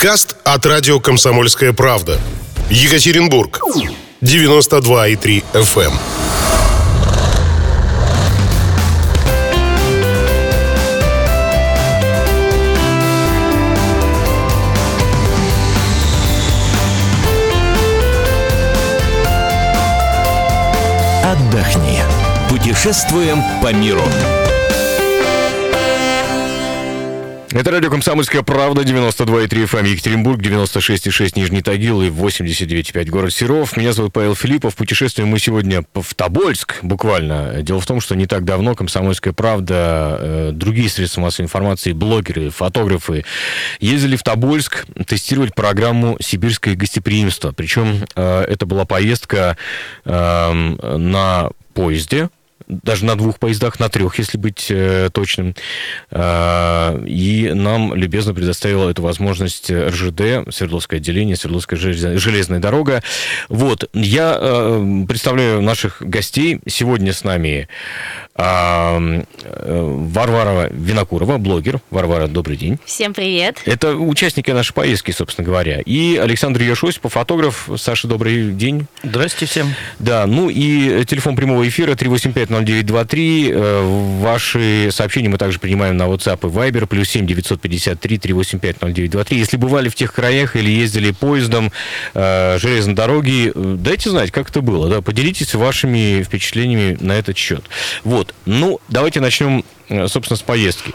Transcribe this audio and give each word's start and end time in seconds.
Подкаст 0.00 0.36
от 0.44 0.64
радио 0.64 1.00
«Комсомольская 1.00 1.72
правда». 1.72 2.20
Екатеринбург. 2.70 3.58
92,3 4.22 5.42
FM. 5.52 5.92
Отдохни. 21.24 22.00
Путешествуем 22.48 23.42
по 23.60 23.72
миру. 23.72 24.04
Это 27.50 27.70
радио 27.70 27.88
«Комсомольская 27.88 28.42
правда», 28.42 28.82
92,3 28.82 29.64
FM, 29.64 29.78
эм, 29.78 29.84
Екатеринбург, 29.86 30.38
96,6 30.38 31.34
Нижний 31.34 31.62
Тагил 31.62 32.02
и 32.02 32.10
89,5 32.10 33.08
город 33.08 33.32
Серов. 33.32 33.74
Меня 33.74 33.94
зовут 33.94 34.12
Павел 34.12 34.34
Филиппов. 34.34 34.76
Путешествуем 34.76 35.30
мы 35.30 35.38
сегодня 35.38 35.82
в 35.94 36.14
Тобольск, 36.14 36.74
буквально. 36.82 37.62
Дело 37.62 37.80
в 37.80 37.86
том, 37.86 38.02
что 38.02 38.14
не 38.14 38.26
так 38.26 38.44
давно 38.44 38.74
«Комсомольская 38.74 39.32
правда», 39.32 40.18
э, 40.20 40.50
другие 40.52 40.90
средства 40.90 41.22
массовой 41.22 41.46
информации, 41.46 41.92
блогеры, 41.92 42.50
фотографы 42.50 43.24
ездили 43.80 44.16
в 44.16 44.22
Тобольск 44.22 44.84
тестировать 45.06 45.54
программу 45.54 46.18
«Сибирское 46.20 46.74
гостеприимство». 46.74 47.52
Причем 47.52 48.04
э, 48.14 48.42
это 48.42 48.66
была 48.66 48.84
поездка 48.84 49.56
э, 50.04 50.52
на 50.52 51.48
поезде, 51.72 52.28
даже 52.68 53.04
на 53.04 53.16
двух 53.16 53.38
поездах, 53.38 53.80
на 53.80 53.88
трех, 53.88 54.18
если 54.18 54.38
быть 54.38 54.66
э, 54.70 55.10
точным. 55.12 55.54
Э, 56.10 57.02
и 57.06 57.50
нам 57.54 57.94
любезно 57.94 58.34
предоставила 58.34 58.90
эту 58.90 59.02
возможность 59.02 59.70
РЖД, 59.70 60.52
Свердловское 60.52 61.00
отделение, 61.00 61.36
Свердловская 61.36 61.78
железная 61.78 62.60
дорога. 62.60 63.02
Вот, 63.48 63.88
я 63.94 64.36
э, 64.38 65.04
представляю 65.08 65.62
наших 65.62 66.02
гостей. 66.02 66.60
Сегодня 66.66 67.12
с 67.12 67.24
нами 67.24 67.68
Варвара 69.68 70.68
Винокурова, 70.70 71.38
блогер. 71.38 71.80
Варвара, 71.90 72.28
добрый 72.28 72.56
день. 72.56 72.78
Всем 72.84 73.12
привет. 73.12 73.60
Это 73.64 73.96
участники 73.96 74.52
нашей 74.52 74.72
поездки, 74.74 75.10
собственно 75.10 75.44
говоря. 75.44 75.80
И 75.84 76.16
Александр 76.16 76.62
Яшосипов, 76.62 77.14
фотограф. 77.14 77.68
Саша, 77.76 78.06
добрый 78.06 78.52
день. 78.52 78.86
Здрасте 79.02 79.46
всем. 79.46 79.74
Да, 79.98 80.24
ну 80.26 80.50
и 80.50 81.04
телефон 81.04 81.34
прямого 81.34 81.66
эфира 81.68 81.96
385 81.96 82.48
0923. 82.50 83.50
Э, 83.50 84.18
ваши 84.20 84.90
сообщения 84.92 85.28
мы 85.28 85.38
также 85.38 85.58
принимаем 85.58 85.96
на 85.96 86.04
WhatsApp 86.04 86.38
и 86.42 86.46
Viber. 86.46 86.86
Плюс 86.86 87.08
7 87.08 87.26
953 87.26 88.18
385 88.18 88.76
0923. 88.80 89.36
Если 89.36 89.56
бывали 89.56 89.88
в 89.88 89.96
тех 89.96 90.12
краях 90.12 90.54
или 90.54 90.70
ездили 90.70 91.10
поездом 91.10 91.72
э, 92.14 92.58
железной 92.60 92.94
дороги, 92.94 93.50
э, 93.52 93.76
дайте 93.80 94.10
знать, 94.10 94.30
как 94.30 94.50
это 94.50 94.60
было. 94.60 94.88
Да? 94.88 95.02
Поделитесь 95.02 95.54
вашими 95.54 96.22
впечатлениями 96.22 96.96
на 97.00 97.12
этот 97.12 97.36
счет. 97.36 97.64
Вот. 98.04 98.27
Ну, 98.46 98.80
давайте 98.88 99.20
начнем 99.20 99.64
Э, 99.88 100.06
собственно, 100.06 100.36
с 100.36 100.42
поездки. 100.42 100.92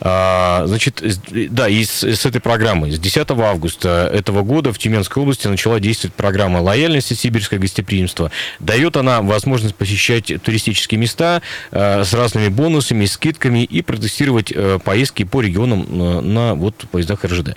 А, 0.00 0.64
значит, 0.66 1.02
да, 1.30 1.68
и 1.68 1.84
с, 1.84 2.02
с 2.02 2.26
этой 2.26 2.40
программы. 2.40 2.90
С 2.90 2.98
10 2.98 3.30
августа 3.30 4.10
этого 4.12 4.42
года 4.42 4.72
в 4.72 4.78
Тюменской 4.78 5.22
области 5.22 5.46
начала 5.46 5.78
действовать 5.78 6.14
программа 6.14 6.58
лояльности 6.58 7.14
сибирское 7.14 7.58
гостеприимство. 7.58 8.30
Дает 8.58 8.96
она 8.96 9.20
возможность 9.20 9.74
посещать 9.74 10.32
туристические 10.42 10.98
места 10.98 11.42
э, 11.70 12.04
с 12.04 12.14
разными 12.14 12.48
бонусами, 12.48 13.04
скидками 13.04 13.62
и 13.64 13.82
протестировать 13.82 14.52
э, 14.54 14.78
поездки 14.82 15.24
по 15.24 15.42
регионам 15.42 16.32
на 16.32 16.54
вот 16.54 16.74
поездах 16.90 17.24
РЖД. 17.24 17.56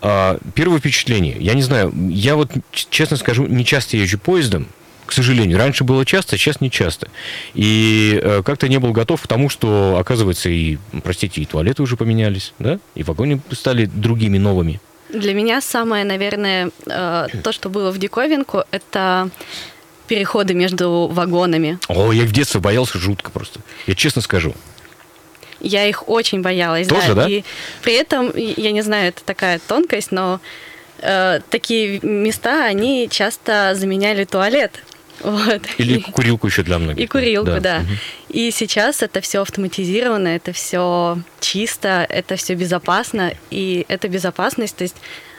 А, 0.00 0.38
первое 0.54 0.78
впечатление. 0.78 1.36
Я 1.38 1.52
не 1.52 1.62
знаю, 1.62 1.92
я 2.08 2.36
вот, 2.36 2.50
честно 2.72 3.16
скажу, 3.18 3.46
не 3.46 3.64
часто 3.64 3.96
езжу 3.96 4.18
поездом, 4.18 4.68
к 5.08 5.12
сожалению. 5.12 5.58
Раньше 5.58 5.84
было 5.84 6.04
часто, 6.04 6.36
сейчас 6.36 6.60
не 6.60 6.70
часто. 6.70 7.08
И 7.54 8.20
э, 8.22 8.42
как-то 8.44 8.68
не 8.68 8.78
был 8.78 8.92
готов 8.92 9.22
к 9.22 9.26
тому, 9.26 9.48
что, 9.48 9.96
оказывается, 9.98 10.50
и, 10.50 10.78
простите, 11.02 11.40
и 11.40 11.46
туалеты 11.46 11.82
уже 11.82 11.96
поменялись, 11.96 12.52
да, 12.58 12.78
и 12.94 13.02
вагоны 13.02 13.40
стали 13.52 13.86
другими, 13.86 14.38
новыми. 14.38 14.80
Для 15.08 15.32
меня 15.32 15.60
самое, 15.62 16.04
наверное, 16.04 16.70
э, 16.86 17.26
то, 17.42 17.52
что 17.52 17.70
было 17.70 17.90
в 17.90 17.98
диковинку, 17.98 18.64
это 18.70 19.30
переходы 20.06 20.54
между 20.54 21.08
вагонами. 21.10 21.78
О, 21.88 22.12
я 22.12 22.24
в 22.24 22.32
детстве 22.32 22.60
боялся 22.60 22.98
жутко 22.98 23.30
просто. 23.30 23.60
Я 23.86 23.94
честно 23.94 24.20
скажу. 24.20 24.54
Я 25.60 25.86
их 25.86 26.08
очень 26.08 26.42
боялась. 26.42 26.86
Тоже, 26.86 27.14
да? 27.14 27.24
да? 27.24 27.28
И 27.28 27.42
при 27.82 27.94
этом, 27.94 28.30
я 28.34 28.72
не 28.72 28.82
знаю, 28.82 29.08
это 29.08 29.24
такая 29.24 29.58
тонкость, 29.58 30.12
но 30.12 30.40
э, 31.00 31.40
такие 31.50 32.00
места, 32.02 32.64
они 32.64 33.08
часто 33.10 33.74
заменяли 33.74 34.24
туалет. 34.24 34.82
Вот. 35.20 35.62
Или 35.78 36.00
курилку 36.00 36.46
еще 36.46 36.62
для 36.62 36.78
многих. 36.78 37.04
И 37.04 37.06
курилку, 37.06 37.46
да. 37.46 37.60
да. 37.60 37.76
Угу. 37.78 37.92
И 38.30 38.50
сейчас 38.50 39.02
это 39.02 39.20
все 39.20 39.42
автоматизировано, 39.42 40.28
это 40.28 40.52
все 40.52 41.18
чисто, 41.40 42.06
это 42.08 42.36
все 42.36 42.54
безопасно. 42.54 43.32
И 43.50 43.84
эта 43.88 44.08
безопасность, 44.08 44.76
то 44.76 44.82
есть 44.82 44.96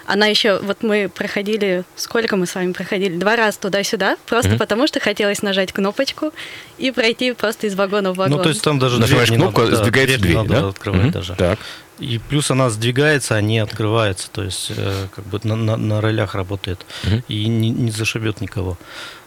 она 0.09 0.25
еще, 0.25 0.59
вот 0.63 0.81
мы 0.81 1.07
проходили, 1.07 1.83
сколько 1.95 2.35
мы 2.35 2.47
с 2.47 2.55
вами 2.55 2.71
проходили? 2.71 3.15
Два 3.15 3.35
раза 3.35 3.59
туда-сюда, 3.59 4.17
просто 4.25 4.51
угу. 4.51 4.57
потому 4.57 4.87
что 4.87 4.99
хотелось 4.99 5.43
нажать 5.43 5.71
кнопочку 5.71 6.33
и 6.79 6.89
пройти 6.89 7.33
просто 7.33 7.67
из 7.67 7.75
вагона 7.75 8.11
в 8.11 8.15
вагон. 8.15 8.37
Ну, 8.37 8.43
то 8.43 8.49
есть 8.49 8.63
там 8.63 8.79
даже 8.79 8.99
Нажимаешь 8.99 9.29
кнопку, 9.29 9.61
надо, 9.61 9.75
сдвигается 9.75 10.17
дверь, 10.17 10.33
дверь 10.33 10.37
надо 10.37 10.61
да? 10.61 10.67
открывать 10.69 11.05
угу. 11.05 11.11
даже. 11.11 11.35
Так. 11.35 11.59
И 11.99 12.17
плюс 12.17 12.49
она 12.49 12.71
сдвигается, 12.71 13.35
а 13.35 13.41
не 13.41 13.59
открывается, 13.59 14.31
то 14.31 14.43
есть 14.43 14.71
э, 14.75 15.07
как 15.13 15.25
бы 15.25 15.39
на, 15.43 15.55
на, 15.55 15.77
на 15.77 16.01
ролях 16.01 16.33
работает 16.33 16.85
угу. 17.05 17.21
и 17.27 17.47
не, 17.47 17.69
не 17.69 17.91
зашибет 17.91 18.41
никого. 18.41 18.79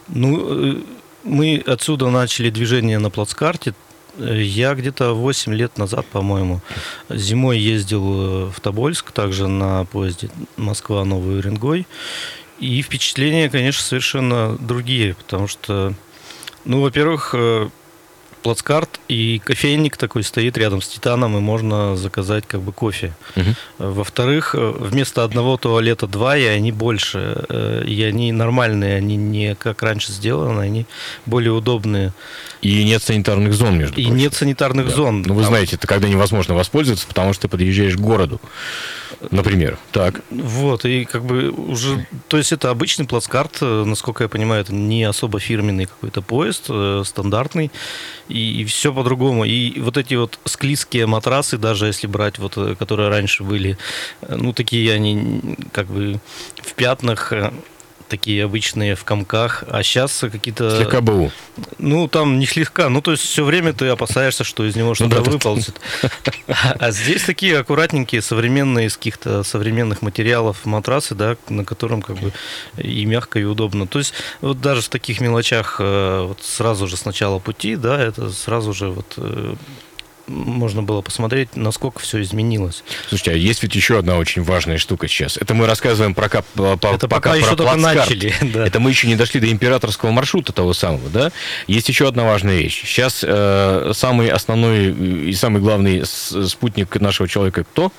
Ну, 0.08 0.74
э, 0.74 0.82
мы 1.24 1.62
отсюда 1.66 2.10
начали 2.10 2.50
движение 2.50 2.98
на 2.98 3.10
плацкарте. 3.10 3.74
Я 4.18 4.74
где-то 4.74 5.14
8 5.14 5.54
лет 5.54 5.78
назад, 5.78 6.06
по-моему, 6.06 6.60
зимой 7.08 7.58
ездил 7.58 8.02
э, 8.02 8.50
в 8.50 8.60
Тобольск, 8.60 9.12
также 9.12 9.48
на 9.48 9.84
поезде 9.86 10.30
Москва-Новый 10.56 11.38
Уренгой. 11.38 11.86
И 12.58 12.82
впечатления, 12.82 13.50
конечно, 13.50 13.82
совершенно 13.82 14.56
другие, 14.58 15.14
потому 15.14 15.48
что, 15.48 15.94
ну, 16.64 16.80
во-первых, 16.82 17.34
э, 17.34 17.70
плацкарт 18.42 19.00
и 19.08 19.40
кофейник 19.44 19.96
такой 19.96 20.22
стоит 20.22 20.58
рядом 20.58 20.82
с 20.82 20.88
Титаном, 20.88 21.36
и 21.36 21.40
можно 21.40 21.96
заказать 21.96 22.44
как 22.46 22.60
бы 22.60 22.72
кофе. 22.72 23.14
Угу. 23.36 23.54
Во-вторых, 23.78 24.54
вместо 24.54 25.24
одного 25.24 25.56
туалета 25.56 26.06
два, 26.06 26.36
и 26.36 26.44
они 26.44 26.72
больше. 26.72 27.44
Э, 27.48 27.84
и 27.86 28.02
они 28.02 28.32
нормальные, 28.32 28.96
они 28.96 29.16
не 29.16 29.54
как 29.54 29.82
раньше 29.82 30.12
сделаны, 30.12 30.60
они 30.60 30.86
более 31.26 31.52
удобные. 31.52 32.12
И 32.60 32.84
нет 32.84 33.02
санитарных 33.02 33.52
зон, 33.54 33.78
между 33.78 34.00
И 34.00 34.04
прочим. 34.04 34.16
нет 34.16 34.34
санитарных 34.34 34.88
да. 34.88 34.94
зон. 34.94 35.22
Ну, 35.22 35.34
вы 35.34 35.44
знаете, 35.44 35.76
это 35.76 35.86
когда 35.86 36.08
невозможно 36.08 36.54
воспользоваться, 36.54 37.06
потому 37.06 37.32
что 37.32 37.42
ты 37.42 37.48
подъезжаешь 37.48 37.96
к 37.96 38.00
городу, 38.00 38.40
например. 39.30 39.78
Так. 39.90 40.20
Вот, 40.30 40.84
и 40.84 41.04
как 41.04 41.24
бы 41.24 41.50
уже... 41.50 42.06
То 42.28 42.36
есть 42.36 42.52
это 42.52 42.70
обычный 42.70 43.06
плацкарт, 43.06 43.58
э, 43.60 43.84
насколько 43.84 44.22
я 44.24 44.28
понимаю, 44.28 44.62
это 44.62 44.72
не 44.72 45.02
особо 45.04 45.40
фирменный 45.40 45.86
какой-то 45.86 46.22
поезд, 46.22 46.66
э, 46.68 47.02
стандартный, 47.04 47.72
и, 48.32 48.62
и 48.62 48.64
все 48.64 48.92
по-другому. 48.92 49.44
И 49.44 49.78
вот 49.80 49.96
эти 49.96 50.14
вот 50.14 50.38
склизкие 50.44 51.06
матрасы, 51.06 51.58
даже 51.58 51.86
если 51.86 52.06
брать 52.06 52.38
вот, 52.38 52.56
э, 52.56 52.74
которые 52.74 53.08
раньше 53.08 53.44
были, 53.44 53.76
ну, 54.28 54.52
такие 54.52 54.92
они 54.92 55.56
как 55.72 55.86
бы 55.86 56.20
в 56.56 56.74
пятнах, 56.74 57.32
такие 58.12 58.44
обычные 58.44 58.94
в 58.94 59.04
комках, 59.04 59.64
а 59.68 59.82
сейчас 59.82 60.24
какие-то... 60.30 60.76
Слегка 60.76 61.00
БУ. 61.00 61.32
Ну, 61.78 62.08
там 62.08 62.38
не 62.38 62.44
слегка, 62.44 62.90
ну, 62.90 63.00
то 63.00 63.12
есть 63.12 63.22
все 63.22 63.42
время 63.42 63.72
ты 63.72 63.88
опасаешься, 63.88 64.44
что 64.44 64.66
из 64.66 64.76
него 64.76 64.88
ну 64.88 64.94
что-то 64.94 65.16
ну, 65.16 65.24
да, 65.24 65.30
выползет. 65.30 65.80
А 66.46 66.90
здесь 66.90 67.24
такие 67.24 67.58
аккуратненькие, 67.58 68.20
современные, 68.20 68.88
из 68.88 68.98
каких-то 68.98 69.42
современных 69.44 70.02
материалов 70.02 70.66
матрасы, 70.66 71.14
да, 71.14 71.36
на 71.48 71.64
котором 71.64 72.02
как 72.02 72.18
бы 72.18 72.32
и 72.76 73.06
мягко, 73.06 73.38
и 73.38 73.44
удобно. 73.44 73.86
То 73.86 73.98
есть 73.98 74.12
вот 74.42 74.60
даже 74.60 74.82
в 74.82 74.90
таких 74.90 75.22
мелочах 75.22 75.76
э, 75.78 76.26
вот 76.28 76.42
сразу 76.42 76.86
же 76.86 76.98
с 76.98 77.06
начала 77.06 77.38
пути, 77.38 77.76
да, 77.76 77.98
это 77.98 78.30
сразу 78.30 78.74
же 78.74 78.90
вот 78.90 79.14
э, 79.16 79.54
можно 80.32 80.82
было 80.82 81.02
посмотреть, 81.02 81.56
насколько 81.56 82.00
все 82.00 82.20
изменилось. 82.22 82.82
Слушайте, 83.08 83.32
а 83.32 83.34
есть 83.34 83.62
ведь 83.62 83.74
еще 83.74 83.98
одна 83.98 84.16
очень 84.16 84.42
важная 84.42 84.78
штука 84.78 85.08
сейчас. 85.08 85.36
Это 85.36 85.54
мы 85.54 85.66
рассказываем 85.66 86.14
про, 86.14 86.28
по, 86.28 86.78
Это 86.82 87.08
пока, 87.08 87.30
пока 87.30 87.34
еще 87.36 87.56
только 87.56 87.76
начали. 87.76 88.32
Да. 88.52 88.66
Это 88.66 88.80
мы 88.80 88.90
еще 88.90 89.06
не 89.06 89.16
дошли 89.16 89.40
до 89.40 89.50
императорского 89.50 90.10
маршрута 90.10 90.52
того 90.52 90.72
самого, 90.74 91.08
да? 91.08 91.32
Есть 91.66 91.88
еще 91.88 92.08
одна 92.08 92.24
важная 92.24 92.56
вещь. 92.56 92.82
Сейчас 92.84 93.24
э, 93.26 93.92
самый 93.94 94.28
основной 94.28 95.30
и 95.30 95.32
самый 95.32 95.60
главный 95.62 96.04
спутник 96.04 97.00
нашего 97.00 97.28
человека 97.28 97.64
кто? 97.64 97.92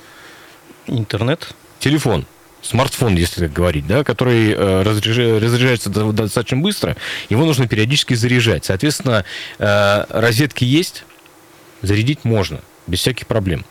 Интернет. 0.86 1.54
Телефон 1.80 2.26
смартфон, 2.64 3.14
если 3.16 3.40
так 3.40 3.52
говорить, 3.52 3.86
да, 3.86 4.04
который 4.04 4.52
э, 4.52 4.82
разряжается 4.82 5.90
достаточно 5.90 6.56
быстро, 6.56 6.96
его 7.28 7.44
нужно 7.44 7.68
периодически 7.68 8.14
заряжать. 8.14 8.64
Соответственно, 8.64 9.24
э, 9.58 10.04
розетки 10.08 10.64
есть, 10.64 11.04
зарядить 11.86 12.24
можно, 12.24 12.60
без 12.86 13.00
всяких 13.00 13.26
проблем. 13.26 13.64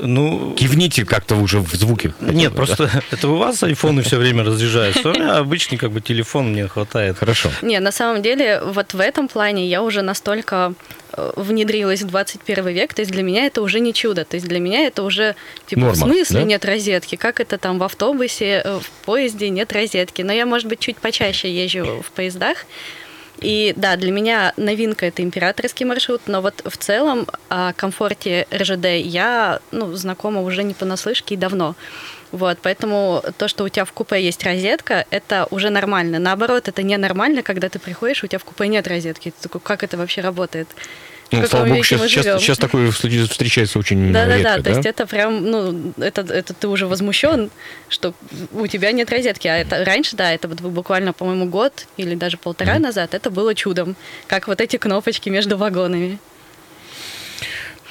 Ну, 0.00 0.54
Кивните 0.54 1.04
как-то 1.04 1.36
уже 1.36 1.60
в 1.60 1.74
звуке. 1.74 2.14
нет, 2.20 2.52
бы, 2.52 2.56
просто 2.56 2.86
да? 2.86 3.02
это 3.10 3.28
у 3.28 3.36
вас 3.36 3.62
айфоны 3.62 4.02
все 4.02 4.16
время 4.16 4.42
разряжаются. 4.42 5.10
У 5.10 5.12
меня 5.12 5.36
обычный 5.36 5.76
как 5.76 5.90
бы 5.90 6.00
телефон 6.00 6.52
мне 6.52 6.66
хватает. 6.68 7.18
Хорошо. 7.18 7.50
Не, 7.60 7.80
на 7.80 7.92
самом 7.92 8.22
деле, 8.22 8.62
вот 8.64 8.94
в 8.94 9.00
этом 9.00 9.28
плане 9.28 9.68
я 9.68 9.82
уже 9.82 10.00
настолько 10.00 10.72
э, 11.12 11.32
внедрилась 11.36 12.00
в 12.00 12.06
21 12.06 12.68
век, 12.68 12.94
то 12.94 13.02
есть 13.02 13.12
для 13.12 13.22
меня 13.22 13.44
это 13.44 13.60
уже 13.60 13.80
не 13.80 13.92
чудо, 13.92 14.24
то 14.24 14.36
есть 14.36 14.48
для 14.48 14.58
меня 14.58 14.86
это 14.86 15.02
уже, 15.02 15.36
типа, 15.66 15.80
Норма, 15.80 15.94
в 15.94 15.98
смысле 15.98 16.40
да? 16.40 16.44
нет 16.46 16.64
розетки, 16.64 17.16
как 17.16 17.40
это 17.40 17.58
там 17.58 17.78
в 17.78 17.82
автобусе, 17.82 18.62
э, 18.64 18.78
в 18.78 18.90
поезде 19.04 19.50
нет 19.50 19.70
розетки, 19.72 20.22
но 20.22 20.32
я, 20.32 20.46
может 20.46 20.66
быть, 20.66 20.80
чуть 20.80 20.96
почаще 20.96 21.54
езжу 21.54 22.02
в 22.02 22.10
поездах, 22.12 22.64
и 23.44 23.74
да, 23.76 23.96
для 23.96 24.10
меня 24.10 24.54
новинка 24.56 25.06
это 25.06 25.22
императорский 25.22 25.84
маршрут, 25.84 26.22
но 26.26 26.40
вот 26.40 26.62
в 26.64 26.76
целом 26.78 27.26
о 27.50 27.72
комфорте 27.74 28.46
РЖД 28.52 28.86
я 29.04 29.60
ну, 29.70 29.92
знакома 29.94 30.40
уже 30.40 30.62
не 30.62 30.72
понаслышке 30.72 31.34
и 31.34 31.38
давно. 31.38 31.76
Вот, 32.32 32.58
поэтому 32.62 33.22
то, 33.38 33.46
что 33.46 33.62
у 33.62 33.68
тебя 33.68 33.84
в 33.84 33.92
купе 33.92 34.20
есть 34.24 34.42
розетка, 34.42 35.06
это 35.10 35.46
уже 35.50 35.70
нормально. 35.70 36.18
Наоборот, 36.18 36.66
это 36.66 36.82
ненормально, 36.82 37.42
когда 37.42 37.68
ты 37.68 37.78
приходишь, 37.78 38.24
у 38.24 38.26
тебя 38.26 38.38
в 38.38 38.44
купе 38.44 38.66
нет 38.66 38.88
розетки. 38.88 39.30
Ты 39.30 39.42
такой, 39.48 39.60
как 39.60 39.84
это 39.84 39.96
вообще 39.96 40.20
работает? 40.20 40.68
Ну, 41.30 41.42
каком 41.42 41.50
слава 41.50 41.66
богу, 41.68 41.82
сейчас, 41.82 42.00
мы 42.00 42.08
сейчас, 42.08 42.42
сейчас 42.42 42.58
такое 42.58 42.88
встр- 42.90 43.28
встречается 43.28 43.78
очень 43.78 44.12
Да-да-да, 44.12 44.36
редко, 44.36 44.56
то 44.56 44.62
да? 44.62 44.70
есть 44.70 44.86
это 44.86 45.06
прям, 45.06 45.50
ну, 45.50 45.92
это, 45.98 46.20
это 46.22 46.54
ты 46.54 46.68
уже 46.68 46.86
возмущен, 46.86 47.50
что 47.88 48.14
у 48.52 48.66
тебя 48.66 48.92
нет 48.92 49.10
розетки. 49.10 49.48
А 49.48 49.56
это 49.56 49.84
раньше, 49.84 50.16
да, 50.16 50.32
это 50.32 50.48
вот 50.48 50.60
буквально, 50.60 51.12
по-моему, 51.12 51.46
год 51.46 51.86
или 51.96 52.14
даже 52.14 52.36
полтора 52.36 52.78
назад, 52.78 53.14
это 53.14 53.30
было 53.30 53.54
чудом, 53.54 53.96
как 54.26 54.48
вот 54.48 54.60
эти 54.60 54.76
кнопочки 54.76 55.28
между 55.28 55.56
вагонами. 55.56 56.18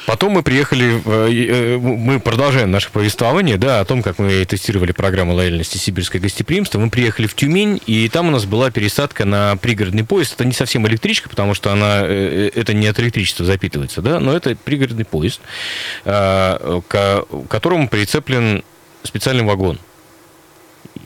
Потом 0.06 0.34
мы 0.34 0.44
приехали, 0.44 1.02
э, 1.06 1.76
э, 1.76 1.78
мы 1.78 2.20
продолжаем 2.20 2.72
наше 2.72 2.92
повествование, 2.92 3.58
да, 3.58 3.80
о 3.80 3.86
том, 3.86 4.04
как 4.04 4.20
мы 4.20 4.44
тестировали 4.46 4.92
программу 4.92 5.34
лояльности 5.34 5.78
«Сибирское 5.78 6.22
гостеприимство». 6.22 6.80
Мы 6.80 6.90
приехали 6.90 7.28
в 7.28 7.36
Тюмень, 7.36 7.82
и 7.86 8.10
там 8.10 8.28
у 8.28 8.32
нас 8.32 8.46
была 8.46 8.70
пересадка 8.70 9.24
на 9.26 9.56
пригородный 9.56 10.04
поезд. 10.04 10.34
Это 10.34 10.46
не 10.46 10.54
совсем 10.54 10.86
электричка, 10.88 11.30
потому 11.30 11.54
что 11.54 11.72
она, 11.72 12.02
э, 12.04 12.52
это 12.54 12.74
не 12.74 12.88
от 12.88 13.00
электричества 13.00 13.46
запитывается, 13.46 14.02
да, 14.02 14.20
но 14.20 14.36
это 14.36 14.56
пригородный 14.56 15.06
поезд, 15.06 15.40
э, 16.06 16.82
к 16.88 17.26
которому 17.50 17.88
прицеплен 17.88 18.64
специальный 19.04 19.44
вагон. 19.44 19.80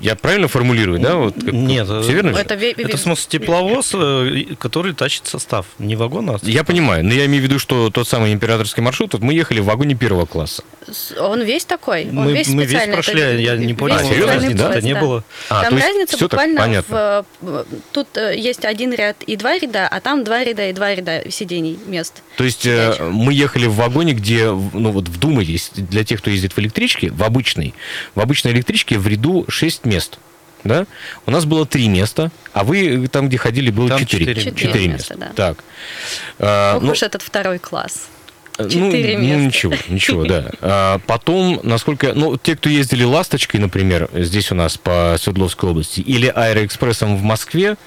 Я 0.02 0.16
правильно 0.16 0.48
формулирую, 0.48 1.00
да? 1.00 1.16
Вот, 1.16 1.34
как- 1.36 1.54
Нет, 1.54 1.88
все 1.88 2.12
верно? 2.14 2.30
Это, 2.30 2.54
Это, 2.54 2.98
в 2.98 3.00
смысле, 3.00 3.26
тепловоз, 3.40 3.92
э, 3.94 4.44
который 4.60 4.94
тащит 4.94 5.26
состав. 5.28 5.66
Не 5.80 5.96
вагон, 5.96 6.30
а 6.30 6.38
Я 6.44 6.64
понимаю, 6.64 7.04
но 7.04 7.14
я 7.14 7.26
имею 7.26 7.42
в 7.42 7.46
виду, 7.46 7.58
что 7.60 7.90
тот 7.90 8.08
самый 8.08 8.34
императорский 8.34 8.84
маршрут, 8.84 9.14
вот 9.14 9.22
мы 9.24 9.34
ехали 9.34 9.60
в 9.60 9.66
вагоне 9.66 9.96
первого 9.96 10.26
класса. 10.26 10.64
Он 11.20 11.42
весь 11.42 11.66
такой. 11.66 12.06
Он 12.10 12.16
Мы, 12.16 12.34
весь 12.34 12.48
мы 12.48 12.66
весь 12.66 12.84
прошли, 12.84 13.22
Это 13.22 13.38
я 13.38 13.56
не 13.58 13.74
понял, 13.74 13.98
А, 13.98 14.04
серьезно? 14.04 14.54
Да? 14.54 14.72
это 14.72 14.82
не 14.86 14.96
было. 14.96 15.24
А, 15.50 15.64
там 15.64 15.78
разница 15.78 16.18
буквально 16.18 16.84
в, 16.88 17.26
тут 17.92 18.08
э, 18.18 18.38
есть 18.38 18.66
один 18.66 18.94
ряд 18.94 19.22
и 19.24 19.36
два 19.36 19.58
ряда, 19.58 19.88
а 19.88 20.00
там 20.00 20.24
два 20.24 20.44
ряда 20.44 20.70
и 20.70 20.74
два 20.74 20.94
ряда 20.96 21.30
сидений 21.30 21.78
мест. 21.88 22.24
То 22.38 22.44
есть 22.44 22.66
э, 22.66 22.96
мы 23.12 23.34
ехали 23.34 23.68
в 23.68 23.76
вагоне, 23.76 24.14
где, 24.14 24.50
в- 24.50 24.78
ну 24.78 24.92
вот 24.92 25.08
вдумайтесь, 25.10 25.72
для 25.76 26.04
тех, 26.04 26.20
кто 26.22 26.30
ездит 26.30 26.54
в 26.54 26.60
электричке, 26.60 27.12
в 27.12 27.24
обычной, 27.24 27.74
в 28.16 28.20
обычной 28.22 28.52
электричке 28.52 28.98
в 28.98 29.08
ряду 29.08 29.46
6 29.48 29.86
мест. 29.86 30.20
Да? 30.64 30.86
У 31.26 31.32
нас 31.32 31.46
было 31.46 31.66
три 31.66 31.88
места, 31.88 32.32
а 32.52 32.64
вы 32.64 33.08
там, 33.08 33.28
где 33.30 33.38
ходили, 33.38 33.70
было 33.72 34.00
четыре. 34.00 34.36
четыре 34.36 34.88
места. 34.88 35.16
да. 35.16 35.32
Так. 35.36 35.64
А, 36.40 36.80
ну, 36.80 36.92
уж 36.92 37.04
этот 37.04 37.22
второй 37.22 37.60
класс. 37.60 38.08
Ну, 38.58 38.70
четыре 38.70 39.18
ну, 39.18 39.24
места. 39.24 39.46
ничего, 39.46 39.74
ничего, 39.90 40.26
да. 40.26 40.52
А, 40.62 41.00
потом, 41.06 41.60
насколько... 41.64 42.14
Ну, 42.14 42.38
те, 42.38 42.56
кто 42.56 42.70
ездили 42.70 43.04
«Ласточкой», 43.04 43.60
например, 43.60 44.10
здесь 44.14 44.52
у 44.52 44.56
нас 44.56 44.78
по 44.78 45.16
Свердловской 45.20 45.70
области, 45.70 46.02
или 46.02 46.28
«Аэроэкспрессом» 46.28 47.18
в 47.18 47.24
Москве 47.24 47.78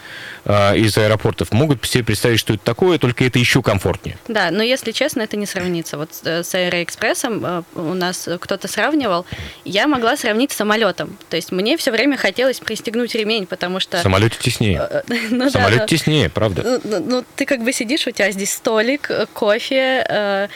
а, 0.44 0.74
из 0.74 0.96
аэропортов, 0.96 1.52
могут 1.52 1.84
себе 1.84 2.04
представить, 2.04 2.38
что 2.38 2.54
это 2.54 2.64
такое, 2.64 2.98
только 2.98 3.24
это 3.24 3.38
еще 3.38 3.62
комфортнее. 3.62 4.16
Да, 4.28 4.50
но 4.50 4.62
если 4.62 4.92
честно, 4.92 5.22
это 5.22 5.36
не 5.36 5.46
сравнится. 5.46 5.98
Вот 5.98 6.10
э, 6.24 6.42
с 6.42 6.54
Аэроэкспрессом 6.54 7.44
э, 7.44 7.62
у 7.74 7.94
нас 7.94 8.28
кто-то 8.40 8.68
сравнивал. 8.68 9.26
Я 9.64 9.86
могла 9.86 10.16
сравнить 10.16 10.52
с 10.52 10.56
самолетом. 10.56 11.18
То 11.28 11.36
есть 11.36 11.52
мне 11.52 11.76
все 11.76 11.90
время 11.90 12.16
хотелось 12.16 12.60
пристегнуть 12.60 13.14
ремень, 13.14 13.46
потому 13.46 13.80
что... 13.80 13.98
В 13.98 14.02
самолете 14.02 14.36
теснее. 14.40 14.86
Э, 14.90 15.02
ну 15.30 15.48
В 15.48 15.52
да, 15.52 15.68
да. 15.68 15.86
теснее, 15.86 16.28
правда. 16.30 16.62
Ну, 16.62 16.80
ну, 16.84 17.04
ну, 17.06 17.24
ты 17.36 17.44
как 17.44 17.62
бы 17.62 17.72
сидишь, 17.72 18.06
у 18.06 18.10
тебя 18.10 18.30
здесь 18.30 18.52
столик, 18.52 19.10
кофе, 19.32 20.48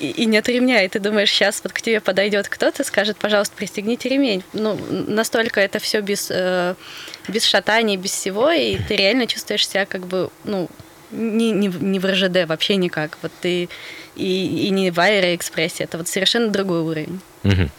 и, 0.00 0.10
и 0.10 0.24
нет 0.24 0.48
ремня, 0.48 0.82
и 0.82 0.88
ты 0.88 0.98
думаешь, 0.98 1.30
сейчас 1.30 1.60
вот 1.62 1.72
к 1.72 1.80
тебе 1.80 2.00
подойдет 2.00 2.48
кто-то, 2.48 2.82
скажет, 2.84 3.16
пожалуйста, 3.18 3.54
пристегните 3.56 4.08
ремень. 4.08 4.42
Ну, 4.52 4.78
настолько 4.90 5.60
это 5.60 5.78
все 5.78 6.00
без, 6.00 6.28
э, 6.30 6.74
без 7.28 7.44
шатаний, 7.44 7.96
без 7.96 8.12
всего, 8.12 8.50
и 8.50 8.78
ты 8.78 8.96
реально 8.96 9.26
чувствуешь 9.26 9.68
себя 9.68 9.86
как 9.86 10.06
бы, 10.06 10.30
ну, 10.44 10.68
не, 11.10 11.50
не, 11.52 11.68
не 11.68 11.98
в 11.98 12.06
РЖД 12.06 12.46
вообще 12.46 12.76
никак. 12.76 13.18
Вот 13.22 13.32
ты 13.40 13.68
и, 14.16 14.66
и 14.66 14.70
не 14.70 14.90
в 14.90 14.98
Аэроэкспрессе, 14.98 15.84
это 15.84 15.98
вот 15.98 16.08
совершенно 16.08 16.48
другой 16.48 16.80
уровень. 16.80 17.20
Мгм. 17.42 17.70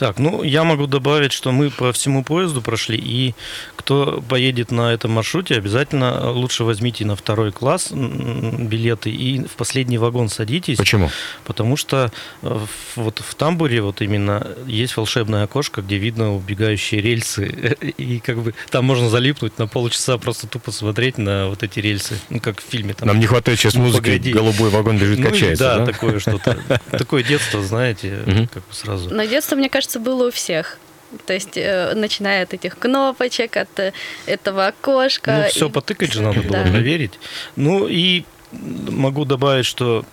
Так, 0.00 0.18
ну 0.18 0.42
я 0.42 0.64
могу 0.64 0.86
добавить, 0.86 1.30
что 1.30 1.52
мы 1.52 1.68
по 1.68 1.92
всему 1.92 2.24
поезду 2.24 2.62
прошли, 2.62 2.96
и 2.96 3.34
кто 3.76 4.22
поедет 4.26 4.70
на 4.70 4.94
этом 4.94 5.10
маршруте, 5.10 5.56
обязательно 5.56 6.30
лучше 6.30 6.64
возьмите 6.64 7.04
на 7.04 7.16
второй 7.16 7.52
класс 7.52 7.92
билеты 7.92 9.10
и 9.10 9.40
в 9.44 9.50
последний 9.56 9.98
вагон 9.98 10.30
садитесь, 10.30 10.78
Почему? 10.78 11.10
потому 11.44 11.76
что 11.76 12.10
э, 12.42 12.48
в- 12.48 12.96
вот 12.98 13.18
в 13.18 13.34
тамбуре 13.34 13.82
вот 13.82 14.00
именно 14.00 14.46
есть 14.66 14.96
волшебное 14.96 15.44
окошко, 15.44 15.82
где 15.82 15.98
видно 15.98 16.34
убегающие 16.34 17.02
рельсы, 17.02 17.76
и 17.98 18.20
как 18.20 18.38
бы 18.38 18.54
там 18.70 18.86
можно 18.86 19.10
залипнуть 19.10 19.58
на 19.58 19.66
полчаса, 19.66 20.16
просто 20.16 20.46
тупо 20.46 20.72
смотреть 20.72 21.18
на 21.18 21.48
вот 21.48 21.62
эти 21.62 21.78
рельсы, 21.78 22.18
ну 22.30 22.40
как 22.40 22.58
в 22.60 22.64
фильме. 22.64 22.94
Там. 22.94 23.06
Нам 23.08 23.20
не 23.20 23.26
хватает 23.26 23.58
сейчас 23.58 23.74
Ну, 23.74 23.82
музыки, 23.82 24.04
погоди. 24.04 24.32
голубой 24.32 24.70
вагон 24.70 24.96
бежит, 24.96 25.18
Ну 25.18 25.28
качается. 25.28 25.62
да, 25.64 25.78
да? 25.80 25.86
такое 25.92 26.18
что-то. 26.20 26.58
Такое 26.92 27.22
детство, 27.22 27.62
знаете, 27.62 28.20
как 28.52 28.66
бы 28.66 28.72
сразу. 28.74 29.10
Но 29.14 29.24
детство, 29.24 29.56
мне 29.56 29.68
кажется, 29.68 29.89
было 29.98 30.28
у 30.28 30.30
всех. 30.30 30.78
То 31.26 31.32
есть, 31.32 31.56
э, 31.56 31.92
начиная 31.96 32.44
от 32.44 32.54
этих 32.54 32.78
кнопочек, 32.78 33.56
от 33.56 33.80
э, 33.80 33.92
этого 34.26 34.68
окошка. 34.68 35.42
Ну, 35.44 35.48
все 35.48 35.66
и- 35.66 35.70
потыкать 35.70 36.12
же 36.12 36.22
надо 36.22 36.40
было, 36.42 36.58
Да. 36.64 36.70
проверить. 36.70 37.18
Ну, 37.56 37.88
и 37.88 38.24
могу 38.52 39.24
добавить, 39.24 39.66
что 39.66 40.04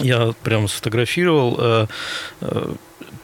я 0.00 0.32
прям 0.42 0.66
сфотографировал 0.68 1.56
э, 1.60 1.86
э, 2.40 2.74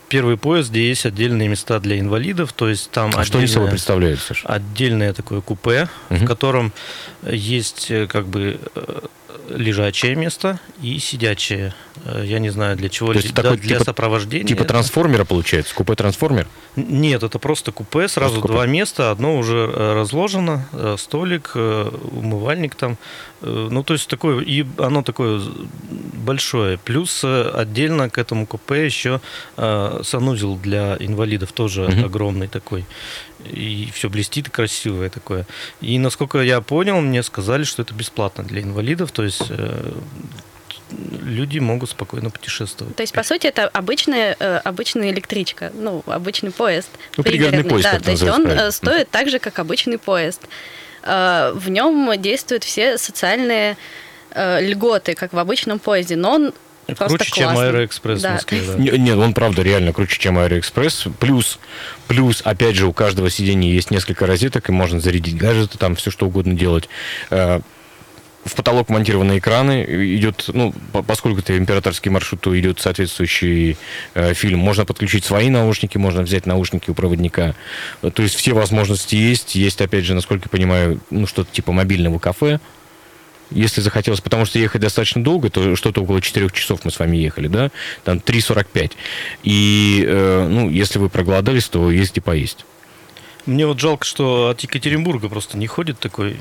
первый 0.08 0.36
поезд, 0.36 0.70
где 0.70 0.86
есть 0.88 1.06
отдельные 1.06 1.48
места 1.48 1.80
для 1.80 1.98
инвалидов, 1.98 2.52
то 2.52 2.68
есть 2.68 2.90
там 2.90 3.10
А 3.16 3.24
что 3.24 3.38
они 3.38 3.46
собой 3.48 3.68
отдельное- 3.68 3.70
представляют, 3.70 4.20
Саша? 4.20 4.46
отдельное 4.48 5.12
такое 5.12 5.40
купе, 5.40 5.88
Мгм. 6.10 6.20
в 6.20 6.26
котором 6.28 6.72
есть 7.22 7.90
э, 7.90 8.06
как 8.06 8.26
бы 8.26 8.60
э, 8.76 9.00
лежачее 9.48 10.14
место 10.14 10.58
и 10.82 10.98
сидячее. 10.98 11.74
Э, 12.04 12.22
Я 12.26 12.38
не 12.38 12.50
знаю 12.50 12.76
для 12.76 12.88
чего, 12.88 13.12
То 13.12 13.18
есть 13.18 13.34
да, 13.34 13.42
такой 13.42 13.58
для 13.58 13.76
типа- 13.76 13.84
сопровождения. 13.84 14.46
Типа 14.46 14.64
трансформера 14.64 15.24
получается, 15.24 15.74
купе-трансформер? 15.74 16.46
Нет, 16.76 17.22
это 17.22 17.38
просто 17.38 17.72
купе, 17.72 18.08
сразу 18.08 18.40
купе. 18.40 18.52
два 18.52 18.66
места, 18.66 19.10
одно 19.10 19.36
уже 19.36 19.70
э, 19.72 19.92
разложено, 19.94 20.66
э, 20.72 20.96
столик, 20.98 21.52
умывальник 21.54 22.74
там, 22.74 22.96
ну 23.40 23.82
то 23.82 23.92
есть 23.94 24.08
такое, 24.08 24.40
и 24.40 24.64
оно 24.78 25.02
такое 25.02 25.40
большое. 25.90 26.78
Плюс 26.78 27.22
отдельно 27.24 28.08
к 28.08 28.16
этому 28.18 28.46
купе 28.46 28.86
еще 28.86 29.20
санузел 29.56 30.56
для 30.56 30.96
инвалидов 30.98 31.52
тоже 31.52 31.82
Мгм. 31.82 32.04
огромный 32.06 32.48
такой. 32.48 32.84
И 33.52 33.90
все 33.92 34.08
блестит 34.08 34.48
красивое 34.48 35.10
такое. 35.10 35.46
И 35.82 35.98
насколько 35.98 36.40
я 36.40 36.62
понял, 36.62 37.00
мне 37.02 37.22
сказали, 37.22 37.64
что 37.64 37.82
это 37.82 37.92
бесплатно 37.92 38.42
для 38.44 38.62
инвалидов, 38.62 39.12
то 39.12 39.22
есть 39.24 39.42
э, 39.48 39.92
люди 41.22 41.58
могут 41.58 41.90
спокойно 41.90 42.30
путешествовать. 42.30 42.94
То 42.96 43.02
есть, 43.02 43.12
по 43.12 43.22
сути, 43.22 43.46
это 43.46 43.66
обычная, 43.68 44.36
э, 44.38 44.56
обычная 44.64 45.10
электричка, 45.10 45.72
ну, 45.74 46.02
обычный 46.06 46.50
поезд. 46.50 46.88
Ну, 47.16 47.24
пригородный 47.24 47.64
поезд, 47.64 47.88
да, 47.92 47.98
то 48.00 48.10
есть 48.10 48.22
он 48.22 48.42
э, 48.42 48.44
правильно. 48.44 48.70
стоит 48.70 49.10
так 49.10 49.28
же, 49.28 49.38
как 49.38 49.58
обычный 49.58 49.98
поезд. 49.98 50.42
В 51.02 51.64
нем 51.68 52.10
действуют 52.16 52.64
все 52.64 52.96
социальные 52.96 53.76
льготы, 54.34 55.14
как 55.14 55.34
в 55.34 55.38
обычном 55.38 55.78
поезде, 55.78 56.16
но 56.16 56.32
он 56.32 56.52
просто 56.96 57.18
Круче, 57.18 57.30
чем 57.32 57.44
классный. 57.44 57.68
Аэроэкспресс 57.68 58.18
в 58.18 58.22
Да. 58.22 58.32
Москве. 58.32 58.62
да. 58.66 58.74
Не- 58.74 58.98
Нет, 58.98 59.16
он 59.18 59.32
правда 59.34 59.62
реально 59.62 59.92
круче, 59.92 60.18
чем 60.18 60.38
Аэроэкспресс. 60.38 61.06
Плюс, 61.20 61.58
плюс, 62.08 62.40
опять 62.44 62.76
же, 62.76 62.86
у 62.86 62.92
каждого 62.92 63.28
сидения 63.30 63.70
есть 63.70 63.90
несколько 63.90 64.26
розеток, 64.26 64.68
и 64.70 64.72
можно 64.72 64.98
зарядить 65.00 65.36
гаджеты, 65.36 65.76
там 65.78 65.94
все 65.94 66.10
что 66.10 66.26
угодно 66.26 66.54
делать. 66.54 66.88
В 68.44 68.54
потолок 68.54 68.90
монтированы 68.90 69.38
экраны, 69.38 69.86
идет, 70.16 70.44
ну, 70.52 70.74
по- 70.92 71.02
поскольку 71.02 71.40
это 71.40 71.56
императорский 71.56 72.10
маршрут, 72.10 72.42
то 72.42 72.58
идет 72.58 72.78
соответствующий 72.78 73.78
э, 74.14 74.34
фильм. 74.34 74.58
Можно 74.58 74.84
подключить 74.84 75.24
свои 75.24 75.48
наушники, 75.48 75.96
можно 75.96 76.22
взять 76.22 76.44
наушники 76.44 76.90
у 76.90 76.94
проводника. 76.94 77.54
То 78.02 78.22
есть 78.22 78.34
все 78.34 78.52
возможности 78.52 79.14
есть. 79.16 79.54
Есть, 79.54 79.80
опять 79.80 80.04
же, 80.04 80.14
насколько 80.14 80.44
я 80.46 80.50
понимаю, 80.50 81.00
ну, 81.10 81.26
что-то 81.26 81.50
типа 81.52 81.72
мобильного 81.72 82.18
кафе. 82.18 82.60
если 83.50 83.80
захотелось, 83.80 84.20
потому 84.20 84.44
что 84.46 84.58
ехать 84.58 84.80
достаточно 84.82 85.22
долго, 85.22 85.48
то 85.48 85.76
что-то 85.76 86.02
около 86.02 86.20
4 86.20 86.50
часов 86.50 86.84
мы 86.84 86.90
с 86.90 86.98
вами 86.98 87.16
ехали, 87.16 87.48
да, 87.48 87.70
там 88.04 88.18
3.45. 88.18 88.92
И, 89.42 90.04
э, 90.06 90.48
ну, 90.48 90.68
если 90.70 90.98
вы 90.98 91.08
проголодались, 91.08 91.68
то 91.68 91.90
есть 91.90 92.16
и 92.16 92.20
поесть. 92.20 92.64
Мне 93.46 93.66
вот 93.66 93.78
жалко, 93.78 94.04
что 94.04 94.48
от 94.48 94.60
Екатеринбурга 94.60 95.28
просто 95.28 95.58
не 95.58 95.66
ходит 95.66 95.98
такой 95.98 96.36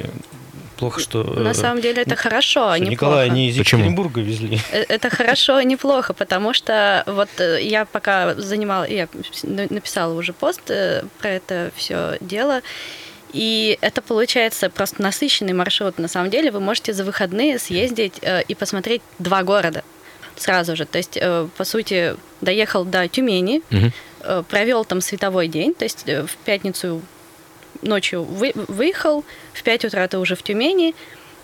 плохо, 0.73 0.99
что... 0.99 1.23
На 1.23 1.49
э, 1.49 1.53
самом 1.53 1.81
деле 1.81 2.01
это 2.01 2.15
хорошо, 2.15 2.69
а 2.69 2.79
не 2.79 2.89
Николая 2.89 3.29
не 3.29 3.49
из? 3.49 3.57
Екатеринбурга 3.57 4.21
везли. 4.21 4.59
Э, 4.71 4.83
Это 4.87 5.09
хорошо 5.09 5.59
и 5.59 5.65
неплохо, 5.65 6.13
потому 6.13 6.53
что 6.53 7.03
вот 7.07 7.29
э, 7.39 7.61
я 7.63 7.85
пока 7.85 8.35
занимала, 8.35 8.83
я 8.85 9.07
на- 9.43 9.67
написала 9.69 10.13
уже 10.13 10.33
пост 10.33 10.61
про 10.65 11.29
это 11.29 11.71
все 11.75 12.17
дело, 12.21 12.61
и 13.31 13.77
это 13.81 14.01
получается 14.01 14.69
просто 14.69 15.01
насыщенный 15.01 15.53
маршрут. 15.53 15.97
На 15.97 16.07
самом 16.07 16.29
деле 16.29 16.51
вы 16.51 16.59
можете 16.59 16.93
за 16.93 17.03
выходные 17.03 17.57
съездить 17.57 18.21
и 18.47 18.55
посмотреть 18.55 19.01
два 19.19 19.43
города 19.43 19.83
сразу 20.35 20.75
же. 20.75 20.85
То 20.85 20.97
есть, 20.97 21.17
по 21.57 21.63
сути, 21.63 22.15
доехал 22.41 22.85
до 22.85 23.07
Тюмени, 23.07 23.61
э, 24.23 24.43
провел 24.49 24.85
там 24.85 25.01
световой 25.01 25.47
день, 25.47 25.73
то 25.73 25.85
есть 25.85 26.05
в 26.05 26.29
пятницу 26.45 27.01
ночью 27.83 28.23
вы- 28.23 28.53
выехал, 28.67 29.23
в 29.53 29.63
5 29.63 29.85
утра 29.85 30.07
ты 30.07 30.17
уже 30.17 30.35
в 30.35 30.43
Тюмени, 30.43 30.95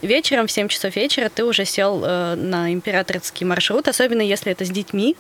вечером 0.02 0.48
в 0.48 0.52
7 0.52 0.68
часов 0.68 0.96
вечера 0.96 1.30
ты 1.34 1.44
уже 1.44 1.66
сел 1.66 2.02
э, 2.06 2.36
на 2.36 2.72
императорский 2.74 3.46
маршрут, 3.46 3.88
особенно 3.88 4.22
если 4.22 4.52
это 4.52 4.66
с 4.66 4.70
детьми. 4.70 5.16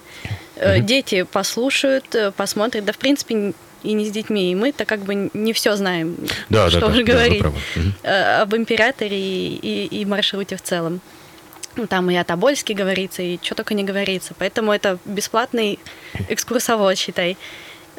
Э, 0.55 0.79
Дети 0.79 1.23
послушают, 1.23 2.13
э, 2.15 2.31
посмотрят, 2.31 2.85
да 2.85 2.93
в 2.93 2.97
принципе 2.97 3.53
и 3.83 3.93
не 3.93 4.05
с 4.05 4.11
детьми, 4.11 4.51
и 4.51 4.55
мы-то 4.55 4.83
как 4.85 4.99
бы 5.01 5.29
не 5.33 5.53
все 5.53 5.75
знаем, 5.77 6.17
Да, 6.49 6.69
что 6.69 6.81
да, 6.81 6.87
да, 6.87 6.91
уже 6.93 7.03
да, 7.05 7.13
говорить. 7.13 7.43
Мгм. 7.43 7.93
э, 8.03 8.41
об 8.41 8.53
императоре 8.55 9.17
и, 9.17 9.55
и- 9.55 10.01
и 10.01 10.05
маршруте 10.05 10.55
в 10.57 10.61
целом. 10.61 10.99
Ну, 11.75 11.87
Там 11.87 12.09
и 12.11 12.15
о 12.15 12.23
Тобольске 12.25 12.73
говорится, 12.73 13.21
и 13.21 13.39
что 13.41 13.55
только 13.55 13.73
не 13.73 13.83
говорится. 13.85 14.33
Поэтому 14.37 14.73
это 14.73 14.97
бесплатный 15.05 15.79
экскурсовод, 16.27 16.97
считай. 16.97 17.37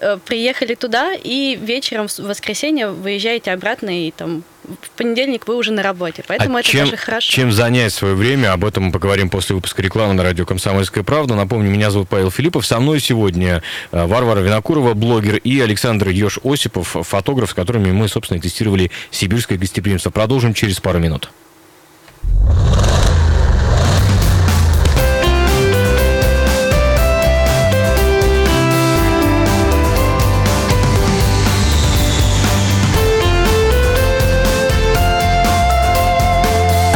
Э, 0.01 0.19
Приехали 0.25 0.75
туда, 0.75 1.13
и 1.13 1.59
вечером 1.61 2.09
в 2.09 2.19
воскресенье 2.21 2.89
выезжаете 2.89 3.53
обратно, 3.53 4.07
и 4.07 4.11
там 4.11 4.43
в 4.65 4.91
понедельник 4.91 5.47
вы 5.47 5.57
уже 5.57 5.73
на 5.73 5.83
работе. 5.83 6.23
Поэтому 6.27 6.57
А 6.57 6.61
это 6.61 6.69
чем, 6.69 6.85
даже 6.85 6.97
хорошо. 6.97 7.31
чем 7.31 7.53
занять 7.53 7.93
свое 7.93 8.15
время, 8.15 8.53
об 8.53 8.65
этом 8.65 8.85
мы 8.85 8.93
поговорим 8.93 9.29
после 9.29 9.55
выпуска 9.57 9.83
рекламы 9.83 10.15
на 10.15 10.23
радио 10.23 10.47
«Комсомольская 10.47 11.05
правда». 11.05 11.35
Напомню, 11.35 11.71
меня 11.71 11.91
зовут 11.91 12.09
Павел 12.09 12.31
Филиппов. 12.31 12.65
Со 12.65 12.81
мной 12.81 13.01
сегодня 13.01 13.63
э, 13.93 14.07
Варвара 14.07 14.41
Винокурова, 14.41 14.95
блогер, 14.95 15.37
и 15.37 15.61
Александр 15.61 16.09
Еж-Осипов, 16.09 16.97
фотограф, 17.03 17.51
с 17.51 17.55
которыми 17.55 17.91
мы, 17.91 18.09
собственно, 18.09 18.41
тестировали 18.41 18.91
сибирское 19.11 19.59
гостеприимство. 19.59 20.11
Продолжим 20.11 20.55
через 20.55 20.81
пару 20.81 20.99
минут. 20.99 21.31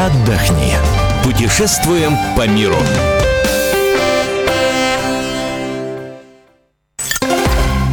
Отдохни. 0.05 0.75
Путешествуем 1.23 2.15
по 2.37 2.47
миру. 2.47 2.77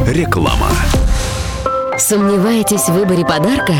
Реклама. 0.06 0.68
Сомневаетесь 1.98 2.88
в 2.88 2.94
выборе 2.94 3.24
подарка? 3.24 3.74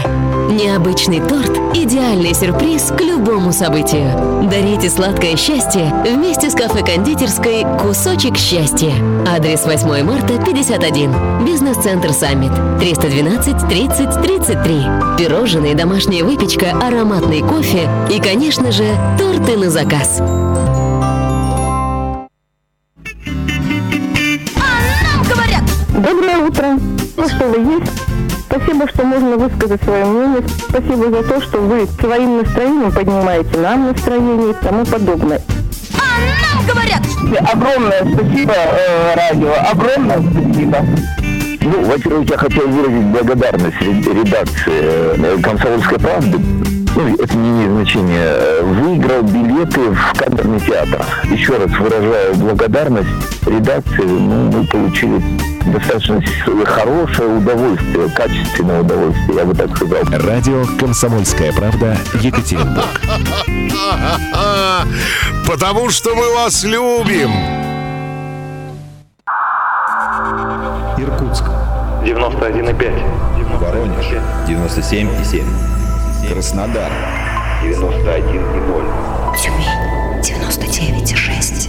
Необычный 0.51 1.21
торт– 1.21 1.51
идеальный 1.75 2.35
сюрприз 2.35 2.93
к 2.97 3.01
любому 3.01 3.53
событию. 3.53 4.49
Дарите 4.51 4.91
сладкое 4.91 5.37
счастье 5.37 5.93
вместе 6.05 6.51
с 6.51 6.55
кафе-кондитерской 6.55 7.65
«Кусочек 7.81 8.37
счастья». 8.37 8.93
Адрес 9.27 9.65
8 9.65 10.03
марта, 10.03 10.39
51. 10.45 11.45
Бизнес-центр 11.47 12.13
«Саммит». 12.13 12.53
312 12.81 13.69
30 13.69 14.23
33. 14.23 14.83
Пирожные, 15.19 15.75
домашняя 15.75 16.23
выпечка, 16.23 16.73
ароматный 16.83 17.41
кофе 17.41 17.89
и, 18.11 18.21
конечно 18.21 18.73
же, 18.73 18.85
торты 19.19 19.57
на 19.57 19.71
заказ. 19.71 20.21
Доброе 25.95 26.39
утро. 26.39 26.79
Ну 27.17 27.29
что 27.29 27.47
вы 27.47 27.75
есть? 27.75 28.02
Спасибо, 28.83 28.89
что 28.89 29.05
можно 29.05 29.37
высказать 29.37 29.83
свое 29.85 30.05
мнение. 30.05 30.43
Спасибо 30.69 31.11
за 31.11 31.23
то, 31.23 31.41
что 31.41 31.59
вы 31.59 31.87
своим 32.01 32.39
настроением 32.39 32.91
поднимаете 32.93 33.59
нам 33.59 33.89
настроение 33.89 34.51
и 34.51 34.55
тому 34.65 34.85
подобное. 34.85 35.41
Огромное 37.53 38.01
спасибо, 38.01 38.53
э, 38.55 39.15
радио. 39.17 39.53
Огромное 39.71 40.19
спасибо. 40.19 40.79
Ну, 41.61 41.85
во-первых, 41.85 42.29
я 42.31 42.37
хотел 42.39 42.67
выразить 42.69 43.05
благодарность 43.07 43.81
ре- 43.81 44.15
редакции 44.23 44.73
э, 44.73 45.39
«Комсомольской 45.43 45.99
правды». 45.99 46.39
Ну, 46.95 47.15
это 47.15 47.37
не 47.37 47.51
имеет 47.51 47.71
значения. 47.71 48.63
Выиграл 48.63 49.23
билеты 49.23 49.81
в 49.81 50.13
камерный 50.19 50.61
театр. 50.61 51.01
Еще 51.31 51.57
раз 51.57 51.71
выражаю 51.79 52.35
благодарность 52.35 53.09
редакции. 53.47 54.03
Ну, 54.03 54.51
мы 54.51 54.67
получили 54.67 55.23
достаточно 55.65 56.21
хорошее 56.65 57.29
удовольствие, 57.29 58.09
качественное 58.11 58.81
удовольствие, 58.81 59.37
я 59.37 59.45
бы 59.45 59.55
так 59.55 59.77
сказал. 59.77 60.03
Радио 60.27 60.65
«Комсомольская 60.79 61.53
правда» 61.53 61.97
Екатеринбург. 62.21 62.87
Потому 65.47 65.91
что 65.91 66.15
мы 66.15 66.35
вас 66.35 66.65
любим. 66.65 67.31
Иркутск. 70.99 71.45
91,5. 72.05 73.59
Воронеж. 73.59 74.07
97,7. 74.47 75.45
Краснодар. 76.33 76.91
91,0. 77.63 79.37
Тюмень 79.37 79.67
99,6. 80.23 81.69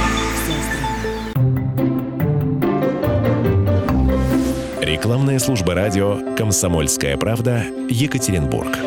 Рекламная 5.11 5.39
служба 5.39 5.75
радио 5.75 6.35
«Комсомольская 6.37 7.17
правда» 7.17 7.65
Екатеринбург. 7.89 8.77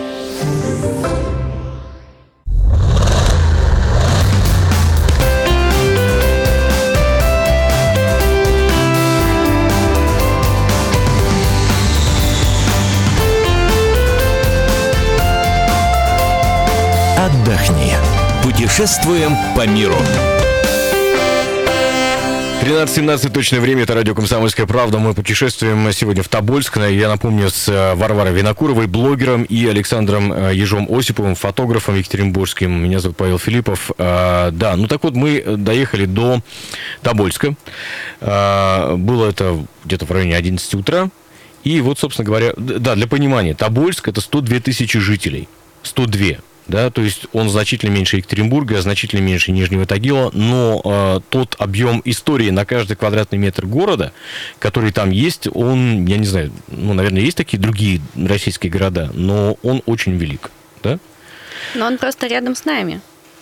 Отдохни. 17.18 17.92
Путешествуем 18.42 19.32
по 19.54 19.66
миру. 19.66 19.94
13.17 22.64 23.30
точное 23.30 23.60
время, 23.60 23.82
это 23.82 23.92
радио 23.92 24.14
«Комсомольская 24.14 24.64
правда». 24.64 24.98
Мы 24.98 25.12
путешествуем 25.12 25.92
сегодня 25.92 26.22
в 26.22 26.28
Тобольск. 26.28 26.78
Я 26.78 27.08
напомню, 27.08 27.50
с 27.50 27.68
э, 27.68 27.94
Варварой 27.94 28.32
Винокуровой, 28.32 28.86
блогером, 28.86 29.42
и 29.42 29.66
Александром 29.66 30.32
э, 30.32 30.54
Ежом 30.54 30.88
Осиповым, 30.90 31.34
фотографом 31.34 31.94
екатеринбургским. 31.96 32.72
Меня 32.72 33.00
зовут 33.00 33.18
Павел 33.18 33.38
Филиппов. 33.38 33.90
А, 33.98 34.50
Да, 34.50 34.76
ну 34.76 34.88
так 34.88 35.04
вот, 35.04 35.14
мы 35.14 35.44
доехали 35.58 36.06
до 36.06 36.40
Тобольска. 37.02 37.54
Было 38.22 39.28
это 39.28 39.62
где-то 39.84 40.06
в 40.06 40.10
районе 40.10 40.34
11 40.34 40.74
утра. 40.74 41.10
И 41.64 41.82
вот, 41.82 41.98
собственно 41.98 42.24
говоря, 42.24 42.54
да, 42.56 42.94
для 42.94 43.06
понимания, 43.06 43.52
Тобольск– 43.52 44.08
это 44.08 44.22
102 44.22 44.60
тысячи 44.60 44.98
жителей. 44.98 45.50
102 45.82 46.38
да, 46.66 46.90
то 46.90 47.02
есть 47.02 47.26
он 47.32 47.48
значительно 47.50 47.90
меньше 47.90 48.16
Екатеринбурга, 48.16 48.80
значительно 48.80 49.20
меньше 49.20 49.52
Нижнего 49.52 49.86
Тагила, 49.86 50.30
но 50.32 50.80
э, 50.84 51.20
тот 51.28 51.56
объем 51.58 52.00
истории 52.04 52.50
на 52.50 52.64
каждый 52.64 52.96
квадратный 52.96 53.38
метр 53.38 53.66
города, 53.66 54.12
который 54.58 54.92
там 54.92 55.10
есть, 55.10 55.46
он, 55.52 56.06
я 56.06 56.16
не 56.16 56.26
знаю, 56.26 56.52
ну, 56.68 56.94
наверное, 56.94 57.22
есть 57.22 57.36
такие 57.36 57.58
другие 57.58 58.00
российские 58.16 58.72
города, 58.72 59.10
но 59.14 59.58
он 59.62 59.82
очень 59.86 60.16
велик, 60.16 60.50
да? 60.82 60.98
Но 61.74 61.86
он 61.86 61.98
просто 61.98 62.26
рядом 62.26 62.54
с 62.54 62.64
нами. 62.64 63.00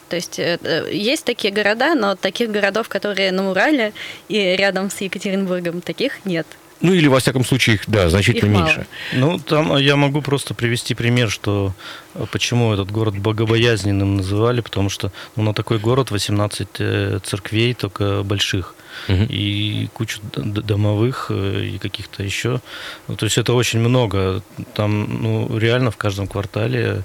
То 0.08 0.16
есть 0.16 0.38
э, 0.38 0.58
э, 0.62 0.90
есть 0.92 1.24
такие 1.24 1.54
города, 1.54 1.94
но 1.94 2.16
таких 2.16 2.50
городов, 2.50 2.88
которые 2.88 3.32
на 3.32 3.50
Урале 3.50 3.92
и 4.28 4.56
рядом 4.56 4.90
с 4.90 5.00
Екатеринбургом, 5.00 5.80
таких 5.80 6.24
нет. 6.24 6.46
Ну 6.82 6.92
или, 6.92 7.06
во 7.08 7.18
всяком 7.20 7.44
случае, 7.44 7.76
их, 7.76 7.82
да, 7.86 8.10
значительно 8.10 8.50
Их 8.50 8.54
мало. 8.54 8.64
меньше. 8.66 8.86
Ну, 9.12 9.38
там 9.38 9.76
я 9.76 9.96
могу 9.96 10.20
просто 10.20 10.52
привести 10.54 10.94
пример, 10.94 11.30
что 11.30 11.72
э, 12.14 12.26
почему 12.30 12.72
этот 12.74 12.90
город 12.90 13.16
богобоязненным 13.16 14.16
называли, 14.16 14.60
потому 14.60 14.90
что 14.90 15.12
ну, 15.36 15.44
на 15.44 15.54
такой 15.54 15.78
город 15.78 16.10
18 16.10 16.68
э, 16.78 17.18
церквей, 17.24 17.74
только 17.74 18.22
больших, 18.24 18.74
Мгм. 19.08 19.26
и 19.30 19.88
кучу 19.94 20.20
домовых 20.36 21.26
э, 21.30 21.64
и 21.74 21.78
каких-то 21.78 22.22
еще. 22.22 22.60
Ну, 23.08 23.16
то 23.16 23.24
есть 23.26 23.38
это 23.38 23.54
очень 23.54 23.78
много. 23.80 24.42
Там 24.74 25.22
ну, 25.22 25.58
реально 25.58 25.90
в 25.90 25.96
каждом 25.96 26.26
квартале 26.26 27.02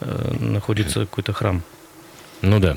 э, 0.00 0.34
находится 0.40 1.00
какой-то 1.00 1.32
храм. 1.32 1.62
Ну 2.42 2.58
да. 2.60 2.76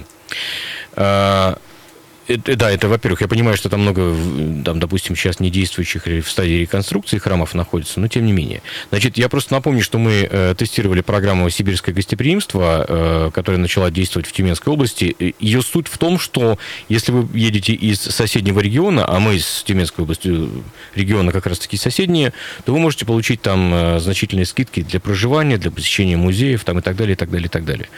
Это- 2.28 2.56
да, 2.56 2.72
это, 2.72 2.88
во-первых, 2.88 3.22
я 3.22 3.28
понимаю, 3.28 3.58
что 3.58 3.68
там 3.70 3.82
много, 3.82 4.00
в- 4.12 4.64
там, 4.64 4.80
допустим, 4.80 5.16
сейчас 5.16 5.42
не 5.42 5.50
действующих 5.50 6.06
в 6.06 6.30
стадии 6.30 6.62
реконструкции 6.62 7.18
храмов 7.18 7.54
находится, 7.54 8.00
но 8.00 8.08
тем 8.08 8.26
не 8.26 8.32
менее. 8.32 8.62
Значит, 8.92 9.18
я 9.18 9.28
просто 9.28 9.54
напомню, 9.54 9.84
что 9.84 9.98
мы 9.98 10.28
э, 10.30 10.56
тестировали 10.58 11.02
программу 11.02 11.50
«Сибирское 11.50 11.94
гостеприимство», 11.94 12.86
э, 12.88 13.32
которая 13.34 13.60
начала 13.60 13.92
действовать 13.92 14.28
в 14.28 14.32
Тюменской 14.32 14.72
области. 14.72 15.16
Э, 15.20 15.32
Ее 15.40 15.62
суть 15.62 15.88
в 15.90 15.98
том, 15.98 16.18
что 16.18 16.58
если 16.88 17.12
вы 17.12 17.28
едете 17.38 17.74
из 17.74 18.00
соседнего 18.00 18.62
региона, 18.62 19.04
а 19.06 19.20
мы 19.20 19.36
из 19.36 19.64
Тюменской 19.64 20.04
области 20.04 20.30
э, 20.32 20.48
региона 20.96 21.34
как 21.34 21.46
раз-таки 21.46 21.76
соседние, 21.76 22.32
то 22.66 22.72
вы 22.74 22.80
можете 22.80 23.06
получить 23.06 23.42
там 23.42 23.74
э, 23.74 24.00
значительные 24.00 24.46
скидки 24.46 24.82
для 24.82 25.02
проживания, 25.02 25.58
для 25.58 25.72
посещения 25.72 26.16
музеев 26.16 26.64
там, 26.64 26.80
и 26.80 26.82
так 26.82 26.96
далее, 26.96 27.14
и 27.14 27.18
так 27.18 27.30
далее, 27.30 27.48
и 27.48 27.50
так 27.50 27.66
далее. 27.66 27.90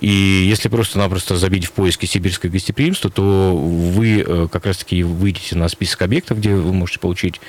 И 0.00 0.08
если 0.08 0.68
просто-напросто 0.70 1.36
забить 1.36 1.66
в 1.66 1.72
поиске 1.72 2.06
«Сибирское 2.06 2.50
гостеприимство», 2.50 3.10
то 3.10 3.52
вы 3.66 4.20
э, 4.20 4.48
как 4.50 4.66
раз-таки 4.66 5.02
выйдете 5.02 5.56
на 5.56 5.68
список 5.68 6.02
объектов, 6.02 6.38
где 6.38 6.54
вы 6.54 6.72
можете 6.72 6.98
получить 6.98 7.40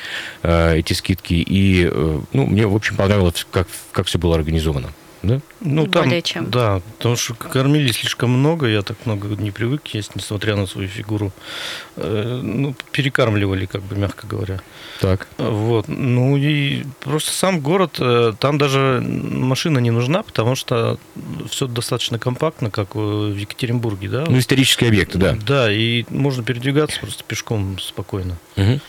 э, 0.43 0.77
эти 0.77 0.93
скидки. 0.93 1.33
И 1.33 1.87
э, 1.89 2.21
ну, 2.33 2.45
мне, 2.45 2.67
в 2.67 2.75
общем, 2.75 2.95
понравилось, 2.95 3.45
как, 3.51 3.67
как 3.91 4.07
все 4.07 4.17
было 4.17 4.35
организовано. 4.35 4.89
Да? 5.23 5.39
Ну, 5.61 5.87
там, 5.87 6.03
Более 6.03 6.21
чем. 6.21 6.49
Да, 6.49 6.81
потому 6.97 7.15
что 7.15 7.33
кормили 7.33 7.91
слишком 7.91 8.29
много, 8.29 8.67
я 8.67 8.81
так 8.81 8.97
много 9.05 9.27
не 9.41 9.51
привык 9.51 9.87
есть, 9.87 10.15
несмотря 10.15 10.55
на 10.55 10.67
свою 10.67 10.87
фигуру. 10.87 11.31
Э, 11.95 12.39
Ну, 12.43 12.75
перекармливали, 12.91 13.65
как 13.65 13.81
бы, 13.81 13.95
мягко 13.95 14.27
говоря. 14.27 14.59
Так. 15.01 15.27
Вот. 15.37 15.87
Ну 15.87 16.37
и 16.37 16.83
просто 16.99 17.31
сам 17.31 17.59
город, 17.61 17.97
э, 17.99 18.33
там 18.39 18.57
даже 18.57 19.01
машина 19.01 19.79
не 19.79 19.91
нужна, 19.91 20.23
потому 20.23 20.55
что 20.55 20.97
все 21.49 21.67
достаточно 21.67 22.19
компактно, 22.19 22.69
как 22.69 22.95
в 22.95 23.35
Екатеринбурге, 23.35 24.09
да? 24.09 24.25
Ну, 24.27 24.37
исторические 24.39 24.89
объекты, 24.89 25.17
да. 25.17 25.35
Да, 25.45 25.71
и 25.71 26.05
можно 26.09 26.43
передвигаться 26.43 26.99
просто 26.99 27.23
пешком 27.23 27.79
спокойно. 27.79 28.37
Мгм. 28.55 28.79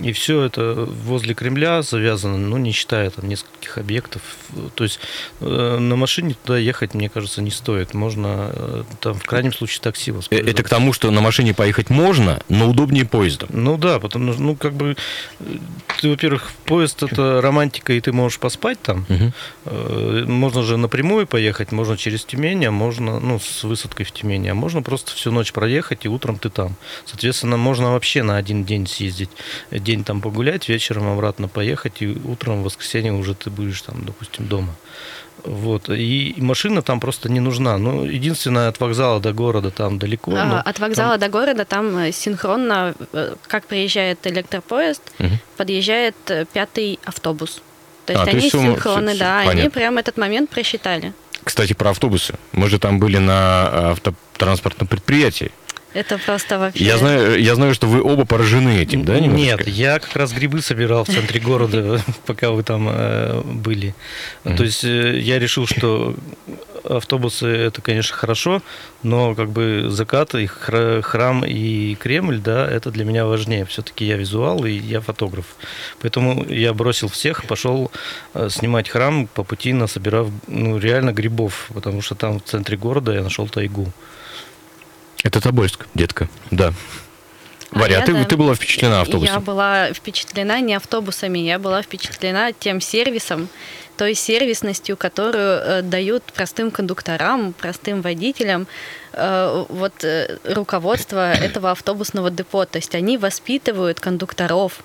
И 0.00 0.12
все 0.12 0.42
это 0.42 0.88
возле 1.04 1.34
Кремля 1.34 1.82
завязано, 1.82 2.38
ну, 2.38 2.56
не 2.56 2.72
считая 2.72 3.10
там 3.10 3.28
нескольких 3.28 3.78
объектов. 3.78 4.22
То 4.74 4.84
есть 4.84 5.00
э, 5.40 5.78
на 5.78 5.96
машине 5.96 6.34
туда 6.42 6.58
ехать, 6.58 6.94
мне 6.94 7.08
кажется, 7.08 7.42
не 7.42 7.50
стоит. 7.50 7.94
Можно 7.94 8.50
э, 8.52 8.84
там 9.00 9.14
в 9.14 9.24
крайнем 9.24 9.52
случае 9.52 9.80
такси 9.82 10.12
Э, 10.14 10.16
воспользоваться. 10.16 10.50
Это 10.50 10.62
к 10.62 10.68
тому, 10.68 10.92
что 10.92 11.10
на 11.10 11.20
машине 11.20 11.54
поехать 11.54 11.90
можно, 11.90 12.42
но 12.48 12.68
удобнее 12.68 13.04
поездом. 13.04 13.48
Ну 13.52 13.76
да, 13.76 13.98
потому 13.98 14.32
что, 14.32 14.42
ну, 14.42 14.56
как 14.56 14.74
бы, 14.74 14.96
э, 15.40 15.44
ты, 16.00 16.10
во-первых, 16.10 16.52
поезд 16.64 17.02
это 17.02 17.40
романтика, 17.40 17.92
и 17.92 18.00
ты 18.00 18.12
можешь 18.12 18.38
поспать 18.38 18.80
там. 18.80 19.06
Мгм. 19.08 19.32
Э, 19.66 20.24
Можно 20.26 20.62
же 20.62 20.76
напрямую 20.76 21.26
поехать, 21.26 21.72
можно 21.72 21.96
через 21.96 22.24
Тюмень, 22.24 22.66
а 22.66 22.70
можно, 22.70 23.20
ну, 23.20 23.38
с 23.38 23.64
высадкой 23.64 24.06
в 24.06 24.12
Тюмени, 24.12 24.48
а 24.48 24.54
можно 24.54 24.82
просто 24.82 25.12
всю 25.12 25.30
ночь 25.30 25.52
проехать, 25.52 26.04
и 26.04 26.08
утром 26.08 26.38
ты 26.38 26.50
там. 26.50 26.76
Соответственно, 27.04 27.56
можно 27.56 27.92
вообще 27.92 28.22
на 28.22 28.36
один 28.36 28.64
день 28.64 28.86
съездить, 28.86 29.30
день 29.84 30.02
там 30.04 30.20
погулять, 30.20 30.68
вечером 30.68 31.06
обратно 31.12 31.48
поехать, 31.48 32.02
и 32.02 32.08
утром 32.24 32.60
в 32.62 32.64
воскресенье 32.64 33.12
уже 33.12 33.34
ты 33.34 33.50
будешь 33.50 33.82
там, 33.82 34.04
допустим, 34.04 34.46
дома. 34.48 34.74
Вот. 35.44 35.90
И, 35.90 36.34
машина 36.38 36.80
там 36.82 37.00
просто 37.00 37.28
не 37.28 37.40
нужна. 37.40 37.76
Ну, 37.78 38.04
единственное, 38.04 38.68
от 38.68 38.80
вокзала 38.80 39.20
до 39.20 39.32
города 39.32 39.70
там 39.70 39.98
далеко. 39.98 40.32
А, 40.34 40.44
но 40.44 40.60
От 40.64 40.78
вокзала 40.80 41.18
до 41.18 41.28
города 41.28 41.64
там 41.64 41.96
э, 41.98 42.12
синхронно, 42.12 42.94
э, 43.12 43.34
как 43.46 43.66
приезжает 43.66 44.26
электропоезд, 44.26 45.02
Мгм. 45.18 45.38
подъезжает 45.56 46.16
э, 46.28 46.46
пятый 46.52 46.98
автобус. 47.04 47.60
То 48.06 48.12
есть 48.14 48.22
А, 48.22 48.24
то 48.24 48.30
они 48.30 48.40
есть 48.40 48.48
всё- 48.56 48.62
синхронны, 48.62 49.10
всё- 49.10 49.18
да, 49.20 49.40
всё 49.40 49.50
они 49.50 49.60
понятно. 49.60 49.70
прям 49.70 49.98
этот 49.98 50.16
момент 50.16 50.50
просчитали. 50.50 51.12
Кстати, 51.42 51.74
про 51.74 51.90
автобусы. 51.90 52.34
Мы 52.52 52.70
же 52.70 52.78
там 52.78 52.98
были 52.98 53.18
на 53.18 53.90
автотранспортном 53.92 54.86
предприятии. 54.88 55.50
Это 55.94 56.18
просто 56.18 56.58
вообще... 56.58 56.84
Я 56.84 56.98
знаю, 56.98 57.40
я 57.40 57.54
знаю, 57.54 57.72
что 57.72 57.86
вы 57.86 58.02
оба 58.02 58.24
поражены 58.24 58.82
этим, 58.82 59.04
да, 59.04 59.18
немножечко? 59.18 59.64
Нет, 59.64 59.68
я 59.68 59.98
как 60.00 60.14
раз 60.16 60.32
грибы 60.32 60.60
собирал 60.60 61.04
в 61.04 61.08
центре 61.08 61.40
города, 61.40 62.02
пока 62.26 62.50
вы 62.50 62.64
там 62.64 62.88
э, 62.90 63.40
были. 63.42 63.94
То 64.42 64.64
есть 64.64 64.84
э, 64.84 65.18
я 65.20 65.38
решил, 65.38 65.66
что 65.66 66.16
автобусы 66.84 67.46
это, 67.46 67.80
конечно, 67.80 68.16
хорошо, 68.16 68.62
но 69.02 69.34
как 69.34 69.50
бы 69.50 69.86
закат, 69.88 70.34
и 70.34 70.46
хра- 70.46 71.00
храм 71.02 71.44
и 71.44 71.94
Кремль, 71.94 72.38
да, 72.38 72.68
это 72.68 72.90
для 72.90 73.04
меня 73.04 73.24
важнее. 73.26 73.64
Все-таки 73.64 74.04
я 74.04 74.16
визуал 74.16 74.64
и 74.64 74.72
я 74.72 75.00
фотограф. 75.00 75.46
Поэтому 76.00 76.44
я 76.48 76.74
бросил 76.74 77.08
всех, 77.08 77.44
пошел 77.44 77.90
э, 78.34 78.48
снимать 78.50 78.88
храм 78.88 79.26
по 79.26 79.44
пути, 79.44 79.72
насобирав 79.72 80.28
ну, 80.48 80.78
реально 80.78 81.12
грибов, 81.12 81.70
потому 81.72 82.02
что 82.02 82.14
там 82.14 82.40
в 82.40 82.42
центре 82.42 82.76
города 82.76 83.12
я 83.12 83.22
нашел 83.22 83.48
тайгу. 83.48 83.92
Это 85.24 85.40
Тобольск, 85.40 85.86
детка, 85.94 86.28
да. 86.52 86.72
Варя, 87.72 87.96
а 87.96 88.00
я, 88.00 88.06
ты, 88.06 88.12
да. 88.12 88.24
ты 88.24 88.36
была 88.36 88.54
впечатлена 88.54 88.94
Я 88.94 89.00
автобусом? 89.00 89.42
была 89.42 89.92
впечатлена 89.92 90.60
не 90.60 90.74
автобусами, 90.74 91.40
я 91.40 91.58
была 91.58 91.82
впечатлена 91.82 92.52
тем 92.52 92.80
сервисом, 92.80 93.48
той 93.96 94.14
сервисностью, 94.14 94.96
которую 94.96 95.58
э, 95.58 95.82
дают 95.82 96.22
простым 96.24 96.70
кондукторам, 96.70 97.52
простым 97.52 98.00
водителям 98.00 98.68
э, 99.12 99.64
вот 99.68 100.04
э, 100.04 100.38
руководство 100.44 101.32
этого 101.46 101.72
автобусного 101.72 102.30
депо. 102.30 102.64
То 102.64 102.78
есть 102.78 102.94
они 102.94 103.18
воспитывают 103.18 103.98
кондукторов, 103.98 104.84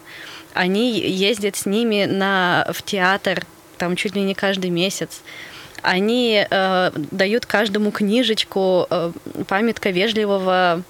они 0.53 0.99
ездят 0.99 1.57
с 1.57 1.67
ними 1.67 2.05
на, 2.05 2.67
в 2.73 2.81
театр 2.81 3.45
там 3.77 3.95
чуть 3.95 4.15
ли 4.15 4.21
не 4.21 4.33
каждый 4.33 4.69
месяц. 4.71 5.21
Они 5.81 6.45
э, 6.49 6.91
дают 7.11 7.45
каждому 7.45 7.91
книжечку 7.91 8.87
э, 8.89 9.11
памятка 9.47 9.89
вежливого 9.91 10.83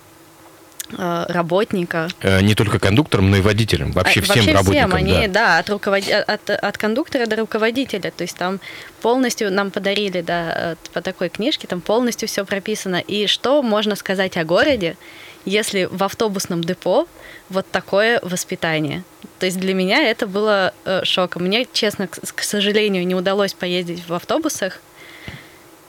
э, 0.97 1.25
работника. 1.30 2.10
Э, 2.21 2.41
Не 2.41 2.56
только 2.56 2.80
кондукторам, 2.80 3.30
но 3.32 3.38
и 3.38 3.41
водителям. 3.41 3.91
Вообще 3.91 4.19
А, 4.19 4.23
всем 4.23 4.36
вообще 4.38 4.52
работникам. 4.54 4.89
всем, 4.91 4.97
они, 4.97 5.28
да. 5.28 5.34
да, 5.34 5.58
от, 5.60 5.69
руковод- 5.69 6.10
от, 6.12 6.49
от 6.49 6.78
кондуктора 6.78 7.25
до 7.25 7.36
руководителя. 7.38 8.12
То 8.12 8.23
есть 8.23 8.38
там 8.38 8.60
полностью 9.02 9.52
нам 9.52 9.71
подарили, 9.71 10.21
да, 10.21 10.75
по 10.93 11.02
такой 11.02 11.30
книжке, 11.30 11.67
там 11.67 11.82
полностью 11.82 12.28
все 12.28 12.45
прописано. 12.45 12.97
И 12.97 13.28
что 13.28 13.62
можно 13.63 13.95
сказать 13.95 14.38
о 14.38 14.43
городе, 14.43 14.97
если 15.45 15.86
в 15.89 16.04
автобусном 16.04 16.63
депо 16.63 17.08
вот 17.49 17.65
такое 17.71 18.19
воспитание? 18.23 19.04
То 19.39 19.45
есть 19.45 19.58
для 19.58 19.73
меня 19.73 20.04
это 20.04 20.28
было 20.28 20.73
э, 20.86 21.04
шоком. 21.06 21.43
Мне, 21.43 21.65
честно, 21.71 22.08
к, 22.08 22.19
к 22.36 22.43
сожалению, 22.43 23.08
не 23.08 23.15
удалось 23.15 23.54
поездить 23.54 24.08
в 24.08 24.13
автобусах, 24.13 24.82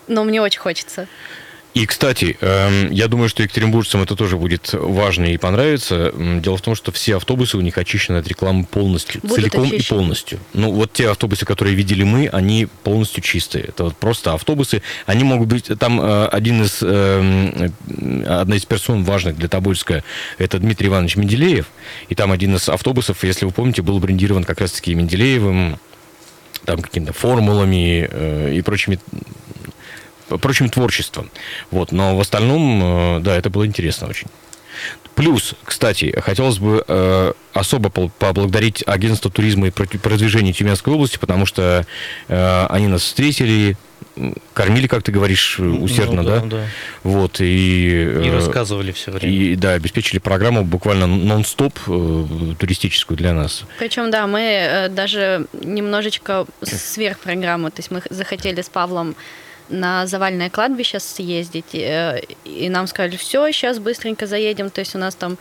но 0.06 0.24
мне 0.24 0.40
очень 0.40 0.60
хочется. 0.60 1.08
И, 1.72 1.86
кстати, 1.86 2.36
эм, 2.40 2.90
я 2.90 3.06
думаю, 3.06 3.28
что 3.28 3.44
екатеринбуржцам 3.44 4.02
это 4.02 4.16
тоже 4.16 4.36
будет 4.36 4.72
важно 4.72 5.26
и 5.26 5.36
понравится. 5.36 6.12
Дело 6.16 6.56
в 6.56 6.62
том, 6.62 6.74
что 6.74 6.90
все 6.90 7.16
автобусы 7.16 7.56
у 7.56 7.60
них 7.60 7.78
очищены 7.78 8.16
от 8.16 8.26
рекламы 8.26 8.64
полностью, 8.64 9.20
Будут 9.20 9.36
целиком 9.36 9.64
и 9.64 9.76
очищены. 9.76 10.00
полностью. 10.00 10.40
Ну, 10.52 10.72
вот 10.72 10.92
те 10.92 11.08
автобусы, 11.08 11.46
которые 11.46 11.76
видели 11.76 12.02
мы, 12.02 12.26
они 12.26 12.66
полностью 12.82 13.22
чистые. 13.22 13.66
Это 13.66 13.84
вот 13.84 13.96
просто 13.96 14.32
автобусы. 14.34 14.82
Они 15.06 15.22
могут 15.22 15.46
быть... 15.48 15.66
Там 15.78 16.00
э, 16.00 16.26
один 16.26 16.62
из... 16.64 16.82
эм, 16.82 17.72
э, 17.86 18.24
одна 18.26 18.56
из 18.56 18.64
персон 18.64 19.04
важных 19.04 19.36
для 19.36 19.48
Тобольска, 19.48 20.02
это 20.38 20.58
Дмитрий 20.58 20.88
Иванович 20.88 21.16
Менделеев. 21.16 21.66
И 22.08 22.16
там 22.16 22.32
один 22.32 22.56
из 22.56 22.68
автобусов, 22.68 23.22
если 23.22 23.44
вы 23.44 23.52
помните, 23.52 23.82
был 23.82 24.00
брендирован 24.00 24.42
как 24.42 24.60
раз-таки 24.60 24.92
Менделеевым, 24.94 25.78
там 26.64 26.82
какими-то 26.82 27.12
формулами 27.12 28.08
э, 28.10 28.54
и 28.54 28.60
прочими 28.62 28.98
прочим 30.38 30.68
творчеством. 30.68 31.30
Вот, 31.70 31.92
но 31.92 32.16
в 32.16 32.20
остальном, 32.20 33.18
э, 33.18 33.20
да, 33.20 33.36
это 33.36 33.50
было 33.50 33.66
интересно 33.66 34.08
очень. 34.08 34.28
Плюс, 35.14 35.54
кстати, 35.64 36.18
хотелось 36.18 36.58
бы 36.58 36.82
э, 36.86 37.32
особо 37.52 37.90
поблагодарить 37.90 38.82
агентство 38.86 39.30
туризма 39.30 39.66
и 39.66 39.70
продвижения 39.70 40.52
Тюменской 40.52 40.94
области, 40.94 41.18
потому 41.18 41.44
что 41.44 41.84
э, 42.28 42.66
они 42.70 42.86
нас 42.86 43.02
встретили, 43.02 43.76
кормили, 44.54 44.86
как 44.86 45.02
ты 45.02 45.12
говоришь, 45.12 45.58
усердно, 45.58 46.22
Ну 46.22 46.28
да? 46.28 46.40
да. 46.40 46.66
Вот, 47.02 47.40
и... 47.40 48.02
И 48.24 48.28
э, 48.28 48.34
рассказывали 48.34 48.92
все 48.92 49.10
время. 49.10 49.34
И, 49.34 49.56
да, 49.56 49.72
обеспечили 49.72 50.18
программу 50.18 50.64
буквально 50.64 51.06
нон-стоп 51.06 51.78
э, 51.86 52.54
туристическую 52.58 53.18
для 53.18 53.34
нас. 53.34 53.64
Причем, 53.78 54.10
да, 54.10 54.26
мы 54.26 54.40
э, 54.40 54.88
даже 54.88 55.46
немножечко 55.52 56.46
сверх 56.62 57.18
программы, 57.18 57.70
то 57.70 57.80
есть 57.80 57.90
мы 57.90 58.02
захотели 58.10 58.62
с 58.62 58.68
Павлом 58.68 59.14
на 59.70 60.06
завальное 60.06 60.50
кладбище 60.50 61.00
съездить, 61.00 61.74
э, 61.74 62.20
и 62.44 62.68
нам 62.68 62.86
сказали, 62.86 63.16
все, 63.16 63.50
сейчас 63.52 63.78
быстренько 63.78 64.26
заедем, 64.26 64.70
то 64.70 64.80
есть 64.80 64.94
у 64.94 64.98
нас 64.98 65.14
там 65.14 65.38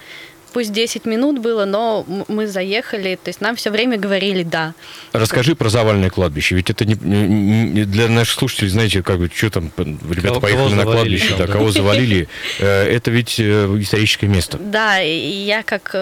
пусть 0.51 0.71
10 0.73 1.05
минут 1.05 1.37
было, 1.39 1.65
но 1.65 2.03
мы 2.27 2.47
заехали, 2.47 3.19
то 3.23 3.29
есть 3.29 3.39
нам 3.39 3.55
все 3.55 3.69
время 3.69 3.97
говорили 3.99 4.41
«да». 4.41 4.73
Расскажи 5.13 5.53
про 5.55 5.69
заваленное 5.69 6.09
кладбище. 6.09 6.55
Ведь 6.55 6.71
это 6.71 6.85
не, 6.85 6.95
не- 6.95 7.85
для 7.85 8.07
наших 8.07 8.39
слушателей, 8.39 8.69
знаете, 8.71 9.03
как 9.03 9.19
бы, 9.19 9.29
что 9.31 9.51
там, 9.51 9.71
ребята 9.77 10.27
Кого- 10.29 10.39
поехали 10.39 10.69
кого 10.69 10.75
на 10.75 10.83
кладбище, 10.85 11.29
там, 11.29 11.37
да, 11.37 11.45
да. 11.45 11.53
кого 11.53 11.69
завалили. 11.71 12.27
Э, 12.59 12.83
Это 12.95 13.11
ведь 13.11 13.39
э, 13.39 13.77
историческое 13.79 14.25
место. 14.25 14.57
Да, 14.59 14.99
и 15.03 15.19
я 15.45 15.61
как 15.61 15.95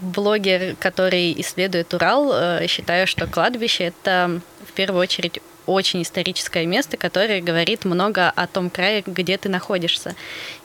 блогер, 0.00 0.74
который 0.80 1.32
исследует 1.40 1.92
Урал, 1.94 2.34
считаю, 2.66 3.06
что 3.06 3.26
кладбище 3.28 3.84
это 3.84 4.40
в 4.68 4.72
первую 4.72 5.00
очередь 5.02 5.40
очень 5.68 6.02
историческое 6.02 6.66
место, 6.66 6.96
которое 6.96 7.40
говорит 7.40 7.84
много 7.84 8.30
о 8.30 8.46
том 8.46 8.70
крае, 8.70 9.02
где 9.06 9.36
ты 9.36 9.48
находишься. 9.48 10.14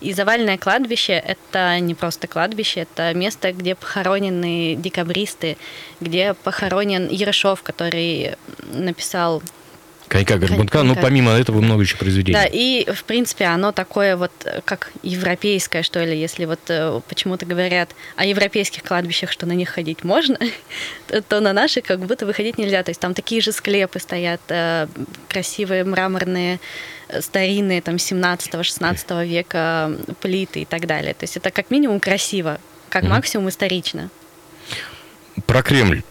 И 0.02 0.14
заваленное 0.14 0.58
кладбище— 0.58 1.14
это 1.28 1.80
не 1.80 1.94
просто 1.94 2.28
кладбище, 2.28 2.82
это 2.82 3.14
место, 3.14 3.52
где 3.52 3.76
похоронены 3.76 4.76
декабристы, 4.76 5.58
где 6.00 6.34
похоронен 6.34 7.10
Ершов, 7.10 7.64
который 7.64 8.36
написал 8.64 9.44
Конька 10.14 10.38
Горбунка, 10.38 10.84
но 10.84 10.94
Конька. 10.94 11.02
помимо 11.02 11.32
этого 11.32 11.60
много 11.60 11.82
еще 11.82 11.98
произведений. 11.98 12.34
да, 12.34 12.46
и, 12.46 12.86
в 12.92 13.04
принципе, 13.04 13.46
оно 13.46 13.72
такое 13.72 14.16
вот, 14.16 14.32
э, 14.46 14.62
как 14.64 14.92
европейское, 15.02 15.82
что 15.82 16.04
ли, 16.04 16.16
если 16.16 16.46
вот 16.46 16.60
э, 16.68 17.02
почему-то 17.10 17.48
говорят 17.48 17.90
о 18.16 18.24
европейских 18.24 18.84
кладбищах, 18.84 19.32
что 19.32 19.48
на 19.48 19.54
них 19.54 19.70
ходить 19.70 20.04
можно, 20.04 20.38
то- 21.30 21.40
на 21.40 21.52
наших 21.52 21.86
как 21.86 22.00
будто 22.00 22.28
выходить 22.28 22.60
нельзя. 22.60 22.84
То 22.84 22.92
есть 22.92 23.02
там 23.02 23.16
такие 23.16 23.42
же 23.42 23.52
склепы 23.52 24.00
стоят, 24.00 24.42
э, 24.50 24.88
красивые 25.30 25.84
мраморные, 25.84 26.60
старинные, 27.20 27.82
там, 27.82 27.96
17-16 27.96 29.26
века 29.26 29.92
плиты 30.22 30.62
и 30.62 30.66
так 30.66 30.86
далее. 30.86 31.16
То 31.16 31.24
есть 31.24 31.38
это 31.38 31.50
как 31.50 31.72
минимум 31.72 32.00
красиво, 32.00 32.60
как 32.90 33.04
максимум 33.04 33.50
исторично. 33.50 34.12
Про 35.48 35.64
Кремль, 35.64 36.04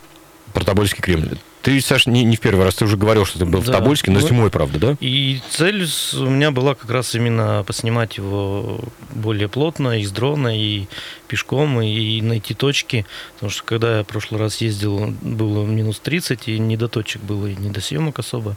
про 0.53 0.65
Тобольский 0.65 1.01
Кремль. 1.01 1.39
Ты, 1.63 1.81
Саш, 1.81 2.07
не, 2.07 2.25
не 2.25 2.37
в 2.37 2.41
первый 2.41 2.65
раз, 2.65 2.75
ты 2.75 2.85
уже 2.85 2.97
говорил, 2.97 3.25
что 3.25 3.39
ты 3.39 3.45
был 3.45 3.61
в 3.61 3.67
Да. 3.67 3.75
Тобольске, 3.79 4.11
но 4.11 4.21
Ну, 4.21 4.27
зимой, 4.27 4.51
правда, 4.51 4.79
да? 4.79 4.97
И 5.01 5.41
цель 5.51 5.87
у 6.15 6.29
меня 6.29 6.51
была 6.51 6.75
как 6.75 6.91
раз 6.91 7.15
именно 7.15 7.63
поснимать 7.67 8.17
его 8.17 8.81
более 9.15 9.49
плотно, 9.49 9.99
и 10.01 10.05
с 10.05 10.11
дрона, 10.11 10.59
и 10.59 10.87
пешком, 11.29 11.81
и 11.81 12.21
найти 12.21 12.55
точки. 12.55 13.07
Потому 13.35 13.51
что 13.51 13.63
когда 13.63 13.99
я 13.99 14.03
в 14.03 14.07
прошлый 14.07 14.41
раз 14.41 14.57
ездил, 14.61 15.15
было 15.23 15.65
минус 15.65 16.01
30, 16.01 16.49
и 16.49 16.59
не 16.59 16.77
до 16.77 16.89
точек 16.89 17.23
было, 17.23 17.47
и 17.47 17.55
не 17.55 17.71
до 17.71 17.81
съемок 17.81 18.19
особо. 18.19 18.57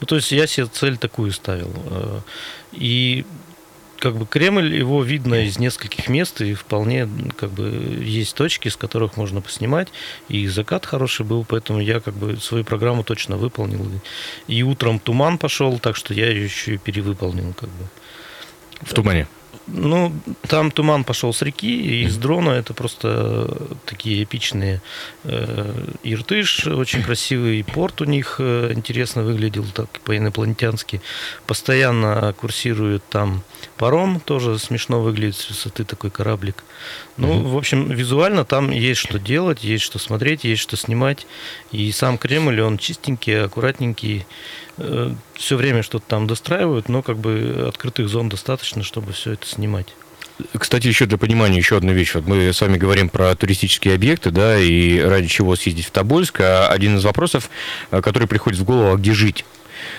Ну, 0.00 0.06
то 0.06 0.16
есть 0.16 0.30
я 0.32 0.46
себе 0.46 0.66
цель 0.66 0.98
такую 0.98 1.32
ставил. 1.32 1.72
Э, 1.86 2.20
И 2.72 3.24
как 4.02 4.16
бы 4.16 4.26
Кремль, 4.26 4.74
его 4.74 5.00
видно 5.04 5.46
из 5.46 5.60
нескольких 5.60 6.08
мест, 6.08 6.40
и 6.40 6.54
вполне 6.54 7.08
как 7.36 7.50
бы 7.50 7.68
есть 8.02 8.34
точки, 8.34 8.68
с 8.68 8.76
которых 8.76 9.16
можно 9.16 9.40
поснимать. 9.40 9.88
И 10.28 10.48
закат 10.48 10.86
хороший 10.86 11.24
был, 11.24 11.44
поэтому 11.44 11.80
я 11.80 12.00
как 12.00 12.14
бы 12.14 12.36
свою 12.38 12.64
программу 12.64 13.04
точно 13.04 13.36
выполнил. 13.36 13.88
И 14.48 14.64
утром 14.64 14.98
туман 14.98 15.38
пошел, 15.38 15.78
так 15.78 15.94
что 15.94 16.14
я 16.14 16.28
ее 16.30 16.44
еще 16.44 16.74
и 16.74 16.78
перевыполнил 16.78 17.54
как 17.54 17.68
бы. 17.68 17.86
В 18.80 18.92
тумане. 18.92 19.28
Ну, 19.66 20.12
там 20.48 20.70
туман 20.70 21.04
пошел 21.04 21.32
с 21.32 21.40
реки, 21.42 21.80
и 21.80 22.04
из 22.04 22.16
дрона 22.16 22.50
это 22.50 22.74
просто 22.74 23.56
такие 23.86 24.24
эпичные 24.24 24.80
э, 25.24 25.84
Иртыш, 26.02 26.66
очень 26.66 27.02
красивый 27.02 27.64
порт 27.64 28.00
у 28.00 28.04
них, 28.04 28.36
э, 28.38 28.72
интересно 28.74 29.22
выглядел 29.22 29.64
так 29.72 29.88
по-инопланетянски. 30.00 31.00
Постоянно 31.46 32.34
курсирует 32.40 33.02
там 33.08 33.44
паром, 33.76 34.20
тоже 34.20 34.58
смешно 34.58 35.00
выглядит 35.00 35.36
с 35.36 35.48
высоты 35.48 35.84
такой 35.84 36.10
кораблик. 36.10 36.64
Ну, 37.16 37.42
в 37.42 37.56
общем, 37.56 37.90
визуально 37.90 38.44
там 38.44 38.70
есть 38.70 39.00
что 39.00 39.18
делать, 39.18 39.62
есть 39.62 39.84
что 39.84 39.98
смотреть, 39.98 40.44
есть 40.44 40.62
что 40.62 40.76
снимать. 40.76 41.26
И 41.70 41.92
сам 41.92 42.18
Кремль, 42.18 42.60
он 42.60 42.78
чистенький, 42.78 43.44
аккуратненький. 43.44 44.26
Все 44.76 45.56
время 45.56 45.82
что-то 45.82 46.04
там 46.06 46.26
достраивают, 46.26 46.88
но 46.88 47.02
как 47.02 47.18
бы 47.18 47.66
открытых 47.68 48.08
зон 48.08 48.28
достаточно, 48.28 48.82
чтобы 48.82 49.12
все 49.12 49.32
это 49.32 49.46
снимать. 49.46 49.94
Кстати, 50.56 50.86
еще 50.86 51.06
для 51.06 51.18
понимания 51.18 51.58
еще 51.58 51.76
одна 51.76 51.92
вещь. 51.92 52.14
Вот 52.14 52.26
мы 52.26 52.52
с 52.52 52.60
вами 52.60 52.76
говорим 52.76 53.08
про 53.08 53.34
туристические 53.34 53.94
объекты, 53.94 54.30
да, 54.30 54.58
и 54.58 54.98
ради 55.00 55.28
чего 55.28 55.56
съездить 55.56 55.86
в 55.86 55.90
Тобольск. 55.90 56.40
А 56.40 56.68
один 56.68 56.96
из 56.96 57.04
вопросов, 57.04 57.50
э, 57.90 58.00
который 58.00 58.28
приходит 58.28 58.58
в 58.58 58.64
голову, 58.64 58.92
а 58.92 58.96
где 58.96 59.12
жить? 59.12 59.44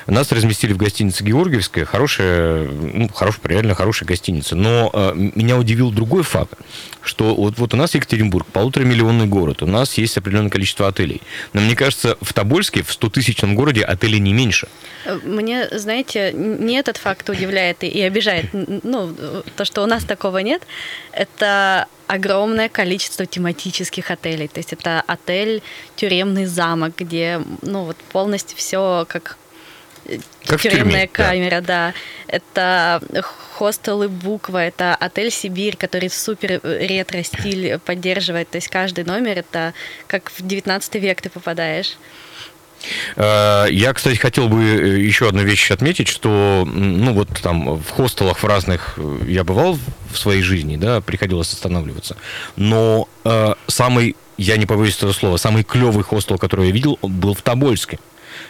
Нас 0.08 0.32
разместили 0.32 0.74
в 0.74 0.78
гостинице 0.78 1.24
Георгиевская, 1.24 1.86
хорошая, 1.86 2.68
ну, 2.68 3.08
хорошая, 3.10 3.42
реально 3.46 3.76
хорошая 3.76 4.08
гостиница. 4.08 4.56
Но 4.56 4.90
э, 4.94 5.14
меня 5.16 5.58
удивил 5.58 5.92
другой 5.92 6.24
факт, 6.24 6.54
что 7.02 7.36
вот, 7.36 7.58
вот 7.58 7.74
у 7.74 7.78
нас 7.78 7.96
Екатеринбург, 7.96 8.46
полуторамиллионный 8.48 9.28
город, 9.28 9.64
у 9.64 9.68
нас 9.68 9.94
есть 9.98 10.18
определенное 10.18 10.50
количество 10.50 10.88
отелей. 10.88 11.22
Но 11.54 11.62
мне 11.62 11.76
кажется, 11.76 12.18
в 12.22 12.34
Тобольске, 12.34 12.84
в 12.84 12.90
100-тысячном 12.90 13.56
городе, 13.56 13.84
отелей 13.84 14.20
не 14.20 14.34
меньше. 14.34 14.68
Э, 15.06 15.20
Мне, 15.24 15.68
знаете, 15.72 16.34
не 16.34 16.76
этот 16.76 16.98
факт 16.98 17.30
удивляет 17.30 17.84
и, 17.84 17.88
и 17.88 18.02
обижает. 18.02 18.48
Ну, 18.54 19.16
то, 19.56 19.66
что 19.66 19.84
у 19.84 19.86
нас 19.86 20.04
такого 20.04 20.40
нет, 20.40 20.64
это 21.12 21.88
огромное 22.08 22.70
количество 22.70 23.26
тематических 23.26 24.12
отелей. 24.12 24.48
То 24.48 24.60
есть 24.60 24.74
это 24.74 25.02
отель 25.08 25.62
«Тюремный 25.96 26.46
замок», 26.46 26.94
где, 26.98 27.42
ну, 27.62 27.86
вот 27.86 27.98
полностью 28.12 28.58
все 28.58 29.06
как 29.08 29.38
Как 30.46 30.62
тюремная 30.62 31.08
тюрьме, 31.08 31.10
да. 31.14 31.24
камера, 31.26 31.62
да. 31.62 31.94
Это 32.28 33.02
хостелы 33.58 34.10
Буква, 34.10 34.58
это 34.58 34.96
отель 34.96 35.32
Сибирь, 35.32 35.78
который 35.78 36.10
супер 36.10 36.60
э, 36.64 36.88
ретро-стиль 36.88 37.80
поддерживает. 37.80 38.50
То 38.50 38.58
есть 38.58 38.68
каждый 38.68 39.06
номер 39.06 39.40
это 39.40 39.74
как 40.08 40.32
в 40.32 40.46
19 40.46 40.96
век 40.96 41.22
ты 41.22 41.30
попадаешь. 41.30 41.98
Э, 43.16 43.68
Я, 43.70 43.94
кстати, 43.94 44.18
хотел 44.18 44.50
бы 44.50 44.62
э, 44.62 45.00
еще 45.00 45.28
одну 45.28 45.44
вещь 45.44 45.72
отметить, 45.72 46.08
что, 46.08 46.68
ну, 46.72 47.14
вот 47.14 47.30
там 47.42 47.78
в 47.78 47.90
хостелах 47.90 48.40
в 48.40 48.46
разных 48.46 48.96
э, 48.98 49.20
я 49.28 49.44
бывал 49.44 49.78
в 50.12 50.18
своей 50.18 50.42
жизни, 50.42 50.78
да, 50.78 51.02
приходилось 51.02 51.54
останавливаться. 51.54 52.18
Но 52.56 53.08
э, 53.24 53.54
самый, 53.68 54.16
я 54.38 54.58
не 54.58 54.66
побоюсь 54.66 54.98
этого 54.98 55.14
слова, 55.14 55.38
самый 55.38 55.64
клевый 55.64 56.04
хостел, 56.04 56.38
который 56.38 56.68
я 56.68 56.74
видел, 56.74 57.00
был 57.02 57.34
в 57.34 57.42
Тобольске. 57.42 58.00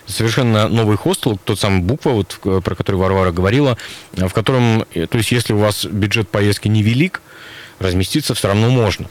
Совершенно 0.05 0.67
новый 0.67 0.97
хостел, 0.97 1.39
тот 1.43 1.59
самый 1.59 1.81
Буква, 1.81 2.11
вот, 2.11 2.39
э, 2.43 2.61
про 2.63 2.75
который 2.75 2.97
Варвара 2.97 3.31
говорила, 3.31 3.77
э, 4.15 4.27
в 4.27 4.33
котором, 4.33 4.85
э, 4.93 5.07
то 5.07 5.17
есть, 5.17 5.31
если 5.31 5.53
у 5.53 5.57
вас 5.57 5.85
бюджет 5.85 6.29
поездки 6.29 6.67
невелик, 6.67 7.21
разместиться 7.79 8.33
все 8.33 8.49
равно 8.49 8.69
можно. 8.69 9.07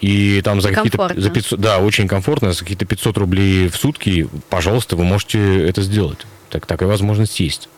И 0.00 0.40
там 0.42 0.60
за 0.60 0.72
какие-то 0.72 1.12
за 1.14 1.30
500, 1.30 1.60
да, 1.60 1.78
очень 1.78 2.08
комфортно, 2.08 2.52
за 2.52 2.60
какие-то 2.60 2.86
500 2.86 3.18
рублей 3.18 3.68
в 3.68 3.76
сутки, 3.76 4.28
пожалуйста, 4.48 4.96
вы 4.96 5.04
можете 5.04 5.66
это 5.66 5.82
сделать. 5.82 6.26
Так, 6.48 6.66
такая 6.66 6.88
возможность 6.88 7.38
есть. 7.40 7.68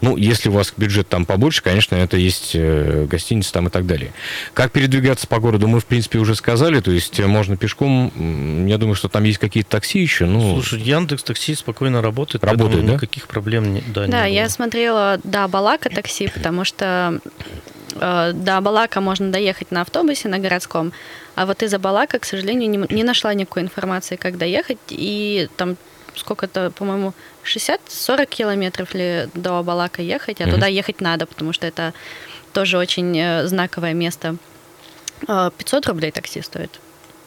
Ну, 0.00 0.16
если 0.16 0.48
у 0.48 0.52
вас 0.52 0.72
бюджет 0.76 1.08
там 1.08 1.24
побольше, 1.26 1.62
конечно, 1.62 1.94
это 1.96 2.16
есть 2.16 2.52
э, 2.54 3.06
гостиница 3.08 3.52
там 3.52 3.68
и 3.68 3.70
так 3.70 3.86
далее. 3.86 4.12
Как 4.52 4.72
передвигаться 4.72 5.26
по 5.26 5.38
городу, 5.40 5.68
мы, 5.68 5.80
в 5.80 5.86
принципе, 5.86 6.18
уже 6.18 6.34
сказали. 6.34 6.80
То 6.80 6.90
есть 6.90 7.18
э, 7.20 7.26
можно 7.26 7.56
пешком. 7.56 8.66
Я 8.66 8.78
думаю, 8.78 8.94
что 8.94 9.08
там 9.08 9.24
есть 9.24 9.38
какие-то 9.38 9.70
такси 9.70 10.00
еще. 10.00 10.26
Ну, 10.26 10.54
Слушай, 10.54 10.80
Яндекс 10.80 11.22
Такси 11.22 11.54
спокойно 11.54 12.02
работает, 12.02 12.44
Работает, 12.44 12.86
да? 12.86 12.94
никаких 12.94 13.26
проблем 13.26 13.74
не, 13.74 13.80
да, 13.86 14.06
не 14.06 14.12
Да, 14.12 14.24
я 14.24 14.42
было. 14.42 14.50
смотрела 14.50 15.20
до 15.24 15.48
Балака 15.48 15.90
такси, 15.90 16.28
потому 16.28 16.64
что 16.64 17.20
э, 17.94 18.32
до 18.34 18.60
Балака 18.60 19.00
можно 19.00 19.30
доехать 19.30 19.70
на 19.70 19.82
автобусе 19.82 20.28
на 20.28 20.38
городском, 20.38 20.92
а 21.34 21.46
вот 21.46 21.62
из-за 21.62 21.78
Балака, 21.78 22.18
к 22.18 22.24
сожалению, 22.24 22.70
не, 22.70 22.94
не 22.94 23.04
нашла 23.04 23.34
никакой 23.34 23.62
информации, 23.62 24.16
как 24.16 24.38
доехать, 24.38 24.78
и 24.90 25.48
там 25.56 25.76
сколько-то, 26.16 26.70
по-моему, 26.70 27.12
60-40 27.44 28.26
километров 28.26 28.94
ли 28.94 29.28
до 29.34 29.62
Балака 29.62 30.02
ехать, 30.02 30.40
а 30.40 30.44
Мгм. 30.44 30.54
туда 30.54 30.66
ехать 30.66 31.00
надо, 31.00 31.26
потому 31.26 31.52
что 31.52 31.66
это 31.66 31.92
тоже 32.52 32.78
очень 32.78 33.16
э, 33.18 33.46
знаковое 33.46 33.92
место. 33.94 34.36
Э, 35.28 35.50
500 35.56 35.86
рублей 35.86 36.10
такси 36.10 36.42
стоит, 36.42 36.72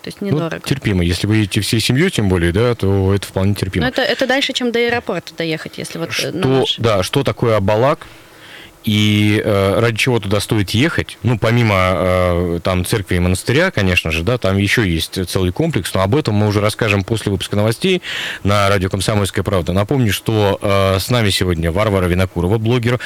то 0.01 0.07
есть 0.07 0.21
ну, 0.21 0.27
недорого. 0.27 0.59
терпимо. 0.67 1.03
Если 1.03 1.27
вы 1.27 1.37
едете 1.37 1.61
всей 1.61 1.79
семьей, 1.79 2.09
тем 2.09 2.29
более, 2.29 2.51
да, 2.51 2.75
то 2.75 3.13
это 3.13 3.25
вполне 3.27 3.53
терпимо. 3.55 3.83
Но 3.85 3.89
это, 3.89 4.01
это 4.01 4.27
дальше, 4.27 4.53
чем 4.53 4.71
до 4.71 4.79
аэропорта 4.79 5.33
доехать, 5.35 5.77
если 5.77 5.97
вот 5.99 6.09
э, 6.09 6.11
что, 6.11 6.31
наш- 6.31 6.77
да, 6.77 7.03
что 7.03 7.23
такое 7.23 7.57
Абалак 7.57 8.05
и 8.83 9.41
э, 9.43 9.79
ради 9.79 9.97
чего 9.97 10.19
туда 10.19 10.39
стоит 10.39 10.71
ехать. 10.71 11.17
Ну, 11.23 11.37
помимо 11.37 11.75
э, 11.75 12.59
там 12.63 12.85
церкви 12.85 13.15
и 13.15 13.19
монастыря, 13.19 13.71
конечно 13.71 14.11
же, 14.11 14.23
да, 14.23 14.37
там 14.37 14.57
еще 14.57 14.87
есть 14.89 15.27
целый 15.29 15.51
комплекс, 15.51 15.93
но 15.93 16.01
об 16.01 16.15
этом 16.15 16.35
мы 16.35 16.47
уже 16.47 16.61
расскажем 16.61 17.03
после 17.03 17.31
выпуска 17.31 17.55
новостей 17.55 18.01
на 18.43 18.69
радио 18.69 18.89
«Комсомольская 18.89 19.43
правда». 19.43 19.73
Напомню, 19.73 20.13
что 20.13 20.59
э, 20.61 20.99
с 20.99 21.09
нами 21.09 21.29
сегодня 21.29 21.71
Варвара 21.71 22.05
Винокурова, 22.05 22.57
блогер, 22.57 22.99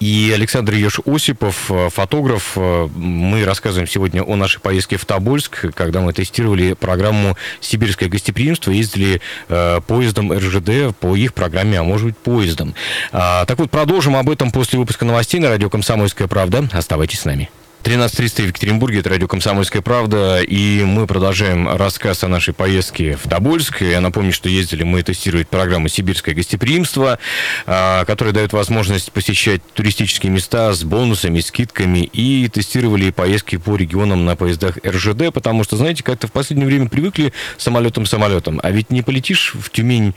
и 0.00 0.32
Александр 0.34 0.74
Еш 0.74 1.00
Осипов, 1.04 1.70
э, 1.70 1.90
фотограф. 1.90 2.52
Э, 2.56 2.88
Мы 2.94 3.44
рассказываем 3.44 3.86
сегодня 3.86 4.22
о 4.22 4.36
нашей 4.36 4.60
поездке 4.60 4.96
в 4.96 5.04
Тобольск, 5.04 5.66
когда 5.74 6.00
мы 6.00 6.12
тестировали 6.12 6.72
программу 6.72 7.36
«Сибирское 7.60 8.08
гостеприимство», 8.08 8.70
ездили 8.70 9.20
э, 9.48 9.80
поездом 9.86 10.32
РЖД 10.32 10.96
по 10.98 11.14
их 11.14 11.34
программе, 11.34 11.78
а 11.78 11.82
может 11.82 12.06
быть 12.06 12.16
поездом. 12.16 12.74
А, 13.12 13.44
так 13.44 13.58
вот, 13.58 13.70
продолжим 13.70 14.16
об 14.16 14.30
этом 14.30 14.50
после 14.50 14.78
выпуска 14.78 15.04
новостей 15.04 15.25
на 15.34 15.48
радио 15.48 15.68
«Комсомольская 15.68 16.28
правда». 16.28 16.68
Оставайтесь 16.72 17.20
с 17.20 17.24
нами. 17.24 17.50
13.33 17.86 18.42
в 18.42 18.46
Екатеринбурге, 18.48 18.98
это 18.98 19.10
радио 19.10 19.28
«Комсомольская 19.28 19.80
правда», 19.80 20.40
и 20.40 20.82
мы 20.82 21.06
продолжаем 21.06 21.68
рассказ 21.68 22.24
о 22.24 22.28
нашей 22.28 22.52
поездке 22.52 23.16
в 23.16 23.28
Тобольск. 23.28 23.80
Я 23.82 24.00
напомню, 24.00 24.32
что 24.32 24.48
ездили 24.48 24.82
мы 24.82 25.04
тестировать 25.04 25.48
программу 25.48 25.86
«Сибирское 25.86 26.34
гостеприимство», 26.34 27.20
а, 27.64 28.04
которая 28.04 28.34
дает 28.34 28.52
возможность 28.52 29.12
посещать 29.12 29.62
туристические 29.74 30.32
места 30.32 30.72
с 30.72 30.82
бонусами, 30.82 31.38
скидками, 31.38 32.00
и 32.00 32.48
тестировали 32.48 33.10
поездки 33.10 33.56
по 33.56 33.76
регионам 33.76 34.24
на 34.24 34.34
поездах 34.34 34.78
РЖД, 34.84 35.32
потому 35.32 35.62
что, 35.62 35.76
знаете, 35.76 36.02
как-то 36.02 36.26
в 36.26 36.32
последнее 36.32 36.66
время 36.66 36.88
привыкли 36.88 37.32
самолетом-самолетом, 37.56 38.58
а 38.64 38.70
ведь 38.72 38.90
не 38.90 39.02
полетишь 39.02 39.54
в 39.54 39.70
Тюмень 39.70 40.14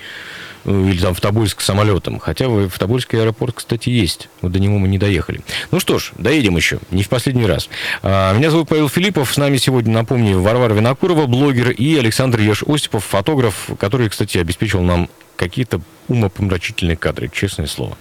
или 0.66 1.00
там 1.00 1.14
в 1.14 1.22
Тобольск 1.22 1.62
самолетом. 1.62 2.20
Хотя 2.20 2.48
в 2.48 2.70
Тобольский 2.78 3.20
аэропорт, 3.20 3.56
кстати, 3.56 3.90
есть. 3.90 4.30
Вот 4.42 4.52
до 4.52 4.60
него 4.60 4.78
мы 4.78 4.88
не 4.88 4.98
доехали. 4.98 5.42
Ну 5.72 5.80
что 5.80 6.00
ж, 6.00 6.12
доедем 6.18 6.56
еще. 6.56 6.80
Не 6.92 7.04
в 7.04 7.10
последний 7.10 7.46
раз. 7.46 7.70
А, 8.04 8.34
Меня 8.34 8.52
зовут 8.52 8.70
Павел 8.70 8.90
Филиппов. 8.90 9.34
С 9.34 9.38
нами 9.38 9.58
сегодня, 9.58 9.94
напомню, 9.94 10.40
Варвара 10.40 10.74
Винокурова, 10.74 11.26
блогер, 11.26 11.72
и 11.72 11.98
Александр 11.98 12.40
Еш-Осипов, 12.40 13.06
фотограф, 13.06 13.70
который, 13.80 14.10
кстати, 14.10 14.38
обеспечил 14.38 14.82
нам 14.82 15.10
какие-то 15.36 15.82
умопомрачительные 16.08 16.98
кадры, 16.98 17.30
честное 17.30 17.68
слово. 17.68 17.98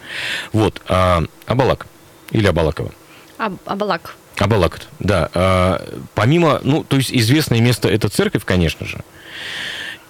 Вот. 0.53 0.83
А, 0.89 1.23
Абалак. 1.47 1.87
Или 2.31 2.47
Абалакова. 2.47 2.93
А, 3.39 3.53
Абалак. 3.65 4.17
Абалак, 4.37 4.81
да. 4.99 5.31
А, 5.35 5.85
помимо, 6.15 6.61
ну, 6.63 6.85
то 6.85 6.97
есть 6.97 7.13
известное 7.13 7.61
место 7.61 7.89
это 7.89 8.09
церковь, 8.09 8.45
конечно 8.45 8.87
же, 8.87 9.01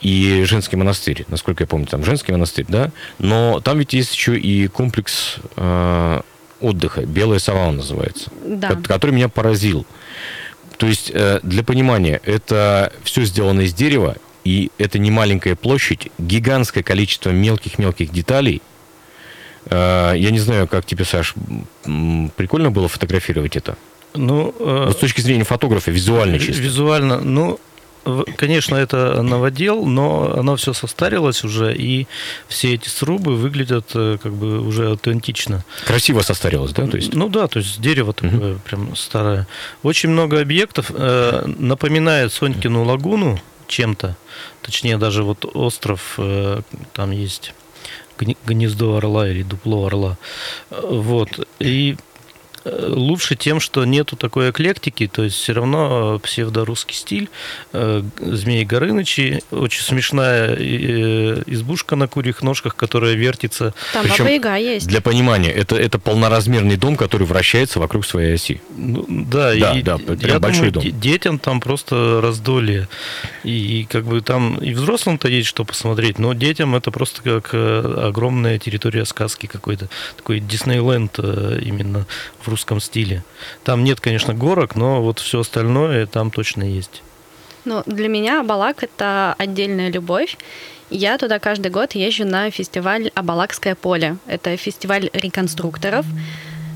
и 0.00 0.44
женский 0.44 0.76
монастырь, 0.76 1.24
насколько 1.28 1.64
я 1.64 1.66
помню, 1.66 1.87
там 1.87 2.04
женский 2.04 2.32
монастырь, 2.32 2.66
да, 2.68 2.90
но 3.18 3.61
там 3.61 3.78
ведь 3.78 3.92
есть 3.94 4.14
еще 4.14 4.38
и 4.38 4.68
комплекс 4.68 5.37
э, 5.56 6.20
отдыха, 6.61 7.02
Белая 7.06 7.38
сова 7.38 7.66
он 7.68 7.76
называется, 7.76 8.30
Да. 8.44 8.68
ко- 8.68 8.82
который 8.82 9.11
меня 9.12 9.28
поразил. 9.28 9.87
То 10.76 10.87
есть, 10.87 11.11
э, 11.12 11.40
для 11.42 11.64
понимания, 11.64 12.20
это 12.24 12.92
все 13.02 13.24
сделано 13.24 13.62
из 13.62 13.74
дерева, 13.74 14.16
и 14.44 14.70
это 14.78 14.98
не 15.00 15.11
маленькая 15.11 15.56
площадь, 15.56 16.11
гигантское 16.18 16.82
количество 16.84 17.30
мелких-мелких 17.30 18.11
деталей. 18.12 18.62
Э, 19.66 20.12
я 20.16 20.30
не 20.30 20.38
знаю, 20.38 20.68
как 20.68 20.87
тебе, 20.87 21.04
Саш, 21.04 21.34
прикольно 21.84 22.70
было 22.70 22.88
фотографировать 22.88 23.56
это? 23.56 23.76
Ну, 24.14 24.54
э, 24.58 24.84
Вот 24.87 24.96
с 24.96 25.00
точки 25.00 25.20
зрения 25.20 25.44
фотографа, 25.44 25.90
визуально 25.90 26.38
чисто. 26.38 26.62
Визуально, 26.62 27.20
ну, 27.20 27.61
конечно, 28.37 28.77
это 28.77 29.23
новодел, 29.23 29.85
но 29.87 30.33
оно 30.37 30.57
все 30.57 30.73
состарилось 30.73 31.44
уже, 31.44 31.75
и 31.75 32.07
все 32.49 32.75
эти 32.75 32.88
срубы 32.88 33.35
выглядят 33.37 33.90
э, 33.94 34.18
как 34.23 34.33
бы 34.33 34.61
уже 34.61 34.88
аутентично. 34.90 35.64
Красиво 35.87 36.21
состарилось, 36.23 36.73
да? 36.73 36.87
То 36.87 36.97
есть, 36.97 37.14
Ну 37.14 37.29
да, 37.29 37.47
то 37.49 37.59
есть 37.59 37.81
дерево 37.81 38.12
такое 38.12 38.59
прям 38.59 38.94
старое. 38.97 39.47
Очень 39.83 40.11
много 40.11 40.40
объектов 40.40 40.90
э, 40.94 41.44
напоминает 41.59 42.33
Сонькину 42.33 42.85
лагуну 42.85 43.38
чем-то. 43.66 44.16
Точнее, 44.62 44.97
даже 44.99 45.23
вот 45.23 45.44
остров, 45.55 46.14
э, 46.18 46.61
там 46.92 47.11
есть 47.11 47.53
гне- 48.18 48.37
гнездо 48.47 48.97
орла 48.97 49.29
или 49.29 49.42
дупло 49.42 49.87
орла. 49.87 50.16
Э, 50.71 50.81
Вот. 50.88 51.47
И 51.59 51.97
лучше 52.88 53.37
тем, 53.37 53.61
что 53.61 53.85
нету 53.85 54.16
такой 54.16 54.50
эклектики, 54.50 55.07
то 55.07 55.22
есть 55.24 55.37
все 55.37 55.52
равно 55.52 56.16
э, 56.16 56.18
псевдорусский 56.26 56.94
стиль. 56.94 57.28
Э, 57.72 58.02
Змеи 58.18 58.64
Горынычи, 58.64 59.42
очень 59.50 59.83
смешная 59.83 60.54
э, 60.57 61.42
избушка 61.46 61.96
на 61.96 62.09
курьих 62.09 62.42
ножках, 62.42 62.76
которая 62.76 63.14
вертится. 63.14 63.74
Там 63.92 64.02
Причем 64.04 64.24
Баба 64.24 64.31
Яга 64.35 64.57
есть. 64.57 64.87
для 64.87 65.00
понимания, 65.00 65.50
это, 65.50 65.76
это 65.76 65.98
полноразмерный 65.98 66.76
дом, 66.76 66.96
который 66.96 67.26
вращается 67.26 67.78
вокруг 67.81 68.04
своей 68.07 68.35
оси. 68.35 68.61
Ну, 68.76 69.04
да, 69.09 69.54
Да, 69.54 69.72
и 69.78 69.83
да, 69.83 69.96
прям 69.98 70.18
я 70.20 70.38
большой 70.38 70.70
думаю, 70.70 70.72
дом. 70.72 70.83
де- 70.83 70.90
детям 71.11 71.38
там 71.38 71.61
просто 71.61 72.20
раздолье. 72.22 72.88
И, 73.44 73.87
как 73.90 74.04
бы 74.04 74.20
там 74.20 74.59
и 74.59 74.74
взрослым-то 74.74 75.28
есть 75.28 75.48
что 75.48 75.64
посмотреть, 75.64 76.18
но 76.18 76.33
детям 76.35 76.74
это 76.74 76.90
просто 76.90 77.22
как 77.22 77.50
э, 77.52 78.04
огромная 78.09 78.59
территория 78.59 79.04
сказки 79.04 79.46
какой-то. 79.46 79.88
Такой 80.16 80.40
Диснейленд 80.40 81.14
э, 81.18 81.61
именно 81.64 82.07
в 82.40 82.48
русском 82.48 82.58
стиле. 82.81 83.23
Там 83.64 83.85
нет, 83.85 84.01
конечно, 84.01 84.35
горок, 84.35 84.77
но 84.77 85.03
вот 85.03 85.18
все 85.18 85.40
остальное 85.40 86.07
там 86.07 86.31
точно 86.31 86.62
есть. 86.62 87.03
Ну, 87.64 87.83
для 87.87 88.09
меня 88.09 88.40
Абалак— 88.40 88.83
это 88.85 89.35
отдельная 89.38 89.90
любовь. 89.90 90.37
Я 90.90 91.18
туда 91.18 91.38
каждый 91.38 91.71
год 91.71 91.94
езжу 91.94 92.25
на 92.25 92.51
фестиваль 92.51 93.11
«Абалакское 93.14 93.75
поле». 93.75 94.16
Это 94.27 94.57
фестиваль 94.57 95.11
реконструкторов. 95.12 96.07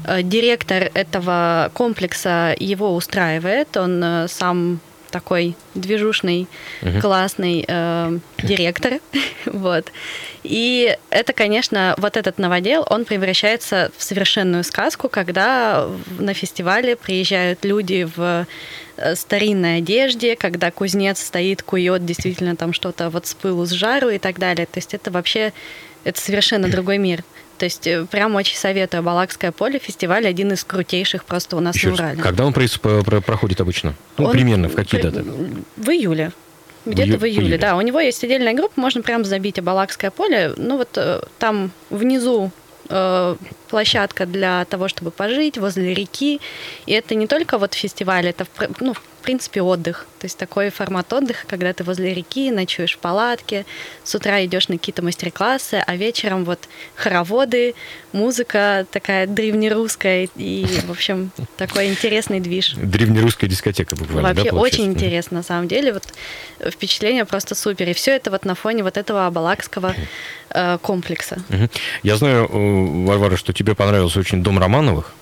Э, 0.04 0.22
Директор 0.22 0.90
этого 0.92 1.70
комплекса 1.72 2.54
его 2.58 2.94
устраивает. 2.94 3.74
Он 3.76 4.04
э, 4.04 4.28
сам 4.28 4.80
такой 5.12 5.54
движушный, 5.76 6.48
Мгм. 6.80 7.00
классный 7.00 7.64
э, 7.68 8.18
директор. 8.42 8.94
вот. 9.46 9.92
И 10.42 10.96
это, 11.10 11.32
конечно, 11.32 11.94
вот 11.98 12.16
этот 12.16 12.38
новодел, 12.38 12.84
он 12.90 13.04
превращается 13.04 13.92
в 13.96 14.02
совершенную 14.02 14.64
сказку, 14.64 15.08
когда 15.08 15.86
на 16.18 16.34
фестивале 16.34 16.96
приезжают 16.96 17.64
люди 17.64 18.08
в 18.16 18.46
э, 18.96 19.14
старинной 19.14 19.76
одежде, 19.78 20.34
когда 20.34 20.70
кузнец 20.72 21.22
стоит, 21.22 21.62
кует 21.62 22.04
действительно 22.04 22.56
там 22.56 22.72
что-то 22.72 23.08
вот 23.10 23.26
с 23.26 23.34
пылу, 23.34 23.64
с 23.66 23.70
жару 23.70 24.08
и 24.08 24.18
так 24.18 24.38
далее. 24.40 24.66
То 24.66 24.78
есть 24.78 24.94
это 24.94 25.12
вообще, 25.12 25.52
это 26.02 26.20
совершенно 26.20 26.68
другой 26.68 26.98
мир. 26.98 27.22
То 27.62 27.66
есть 27.66 27.86
э, 27.86 28.04
прям 28.10 28.34
очень 28.34 28.56
советую 28.56 29.04
Балакское 29.04 29.52
поле. 29.52 29.78
Фестиваль 29.78 30.26
один 30.26 30.50
из 30.50 30.64
крутейших 30.64 31.24
просто 31.24 31.56
у 31.56 31.60
нас 31.60 31.76
Еще 31.76 31.90
на 31.90 31.94
Урале. 31.94 32.20
когда 32.20 32.44
он 32.44 32.52
проходит 32.52 33.60
обычно? 33.60 33.94
Ну, 34.18 34.24
Он 34.24 34.32
примерно, 34.32 34.68
в 34.68 34.74
какие 34.74 35.00
при- 35.00 35.08
даты? 35.10 35.24
В 35.76 35.88
июле. 35.90 36.32
Где-то 36.86 37.10
ию- 37.10 37.18
в 37.18 37.20
в 37.20 37.24
июле, 37.24 37.42
июле. 37.46 37.58
да. 37.58 37.76
У 37.76 37.80
него 37.82 38.00
есть 38.00 38.24
отдельная 38.24 38.54
группа, 38.54 38.72
можно 38.80 39.00
прям 39.02 39.24
забить 39.24 39.60
Абалакское 39.60 40.10
поле. 40.10 40.52
Ну 40.56 40.76
вот 40.78 40.88
э, 40.96 41.20
там 41.38 41.70
внизу 41.88 42.50
э, 42.88 43.36
площадка 43.72 44.26
для 44.26 44.66
того, 44.66 44.86
чтобы 44.88 45.10
пожить 45.10 45.56
возле 45.56 45.94
реки. 45.94 46.40
И 46.84 46.92
это 46.92 47.14
не 47.14 47.26
только 47.26 47.56
вот 47.56 47.72
фестиваль, 47.72 48.26
это 48.26 48.46
ну, 48.80 48.92
в 48.92 49.00
принципе 49.24 49.62
отдых. 49.62 50.06
То 50.18 50.26
есть 50.26 50.36
такой 50.36 50.70
формат 50.70 51.12
отдыха, 51.12 51.46
когда 51.46 51.72
ты 51.72 51.84
возле 51.84 52.12
реки, 52.12 52.50
ночуешь 52.50 52.96
в 52.96 52.98
палатке, 52.98 53.64
с 54.04 54.14
утра 54.14 54.44
идешь 54.44 54.68
на 54.68 54.76
какие-то 54.76 55.02
мастер-классы, 55.02 55.82
а 55.86 55.96
вечером 55.96 56.44
вот 56.44 56.58
хороводы, 56.96 57.74
музыка 58.12 58.84
такая 58.90 59.26
древнерусская 59.26 60.28
и, 60.36 60.66
в 60.86 60.90
общем, 60.90 61.30
такой 61.56 61.88
интересный 61.88 62.40
движ. 62.40 62.74
Древнерусская 62.76 63.48
дискотека 63.48 63.96
буквально, 63.96 64.28
Вообще 64.28 64.50
да, 64.50 64.56
очень 64.56 64.84
интересно, 64.86 65.38
на 65.38 65.42
самом 65.42 65.68
деле. 65.68 65.92
Вот 65.92 66.04
впечатление 66.72 67.24
просто 67.24 67.54
супер. 67.54 67.88
И 67.88 67.92
все 67.92 68.16
это 68.16 68.30
вот 68.30 68.44
на 68.44 68.54
фоне 68.54 68.82
вот 68.82 68.96
этого 68.96 69.26
абалакского 69.26 69.94
э, 70.50 70.78
комплекса. 70.82 71.38
Я 72.02 72.16
знаю, 72.16 72.48
э, 72.50 73.06
Варвара, 73.06 73.36
что 73.36 73.52
тебе 73.52 73.61
понравился 73.74 74.20
очень 74.20 74.42
дом 74.42 74.58
Романовых. 74.58 75.12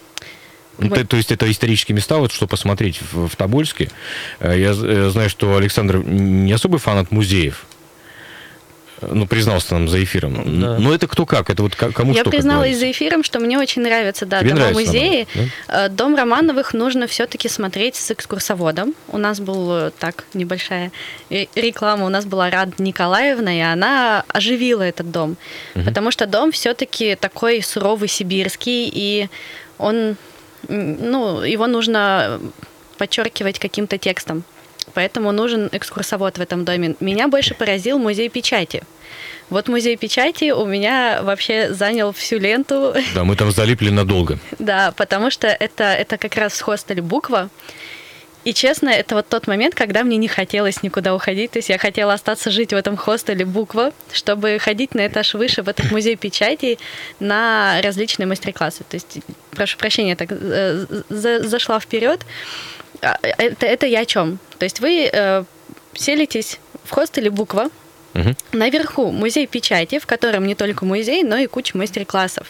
Ну, 0.79 0.89
Мы- 0.89 1.05
то, 1.05 1.17
есть 1.17 1.31
это 1.31 1.51
исторические 1.51 1.95
места, 1.95 2.17
вот 2.19 2.33
что 2.33 2.47
посмотреть 2.47 3.01
в, 3.13 3.29
в 3.29 3.37
Тобольске. 3.37 3.91
Э, 4.39 4.59
Я 4.59 4.73
з- 4.73 4.87
э, 4.87 5.11
знаю, 5.11 5.29
что 5.29 5.57
Александр 5.57 5.99
не 5.99 6.53
особый 6.53 6.81
фанат 6.81 7.11
музеев. 7.11 7.67
Э, 9.01 9.09
Ну, 9.13 9.27
признался 9.27 9.75
нам 9.75 9.89
за 9.89 10.03
эфиром. 10.03 10.61
Да. 10.61 10.79
Но 10.79 10.95
это 10.95 11.07
кто 11.09 11.27
как? 11.27 11.51
Это 11.51 11.63
вот 11.63 11.75
кому 11.75 12.13
Я 12.13 12.21
что, 12.23 12.31
призналась 12.31 12.79
за 12.79 12.91
эфиром, 12.91 13.25
что 13.25 13.39
мне 13.41 13.59
очень 13.59 13.83
нравится, 13.83 14.27
да, 14.27 14.41
Тебе 14.41 14.51
дома 14.51 14.61
нравится 14.61 14.81
музеи. 14.85 15.27
Романовых, 15.35 15.53
Э, 15.69 15.89
Дом 15.89 16.17
Романовых 16.17 16.75
нужно 16.75 17.07
все-таки 17.07 17.49
смотреть 17.49 17.97
с 17.97 18.11
экскурсоводом. 18.11 18.95
У 19.09 19.19
нас 19.19 19.41
был 19.41 19.73
э, 19.73 19.91
так 19.99 20.25
небольшая 20.35 20.93
э, 21.31 21.47
реклама. 21.55 22.07
У 22.07 22.09
нас 22.11 22.25
была 22.25 22.51
Рад 22.51 22.79
Николаевна, 22.79 23.57
и 23.57 23.61
она 23.61 24.25
оживила 24.29 24.83
этот 24.83 25.11
дом. 25.11 25.37
Мгм. 25.75 25.85
Потому 25.87 26.11
что 26.11 26.27
дом 26.27 26.53
все-таки 26.53 27.17
такой 27.17 27.63
суровый 27.63 28.09
сибирский, 28.09 28.91
и 28.93 29.29
он, 29.79 30.17
ну, 30.69 31.43
его 31.43 31.67
нужно 31.67 32.41
подчеркивать 32.99 33.59
каким-то 33.59 33.97
текстом. 33.97 34.45
Поэтому 34.95 35.33
нужен 35.33 35.69
экскурсовод 35.73 36.39
в 36.39 36.41
этом 36.41 36.65
доме. 36.65 36.95
Меня 37.01 37.29
больше 37.29 37.55
поразил 37.55 37.99
музей 37.99 38.29
печати. 38.29 38.83
Вот 39.49 39.69
музей 39.69 39.97
печати 39.97 40.53
у 40.53 40.65
меня 40.65 41.21
вообще 41.23 41.73
занял 41.75 42.13
всю 42.13 42.39
ленту. 42.39 42.95
Да, 43.15 43.25
мы 43.25 43.35
там 43.37 43.51
залипли 43.51 43.91
надолго. 43.91 44.39
Да, 44.59 44.93
потому 44.97 45.31
что 45.31 45.49
это, 45.49 45.85
это 45.85 46.19
как 46.19 46.37
раз 46.37 46.53
в 46.53 46.63
хостеле 46.63 47.03
«Буква». 47.03 47.49
И 48.43 48.55
честно, 48.55 48.89
это 48.89 49.17
вот 49.17 49.29
тот 49.29 49.47
момент, 49.49 49.75
когда 49.75 50.03
мне 50.03 50.17
не 50.17 50.27
хотелось 50.29 50.83
никуда 50.83 51.15
уходить. 51.15 51.51
То 51.51 51.59
есть 51.59 51.69
я 51.69 51.77
хотела 51.77 52.15
остаться 52.15 52.51
жить 52.51 52.73
в 52.73 52.77
этом 52.77 52.97
хостеле 52.97 53.45
«Буква», 53.45 53.93
чтобы 54.13 54.59
ходить 54.59 54.95
на 54.95 55.07
этаж 55.09 55.35
выше 55.35 55.63
в 55.63 55.69
этот 55.69 55.91
музей 55.91 56.17
печати 56.17 56.79
на 57.19 57.81
различные 57.83 58.27
мастер-классы. 58.27 58.85
То 58.89 58.95
есть, 58.97 59.19
прошу 59.51 59.77
прощения, 59.77 60.17
так 60.17 60.29
э, 60.31 60.87
за- 61.11 61.47
зашла 61.47 61.81
вперед. 61.81 62.21
А, 63.03 63.19
Это, 63.23 63.67
это 63.67 63.87
я 63.87 64.01
о 64.01 64.05
чем? 64.05 64.39
То 64.59 64.65
есть 64.65 64.81
вы 64.81 65.09
э, 65.13 65.45
селитесь 65.95 66.59
в 66.85 66.91
хостеле 66.91 67.31
«Буква», 67.31 67.69
Мгм. 68.13 68.37
Наверху 68.51 69.13
музей 69.13 69.47
печати, 69.47 70.01
в 70.01 70.07
котором 70.07 70.45
не 70.45 70.57
только 70.57 70.85
музей, 70.85 71.23
но 71.23 71.37
и 71.37 71.47
куча 71.47 71.79
мастер-классов, 71.79 72.49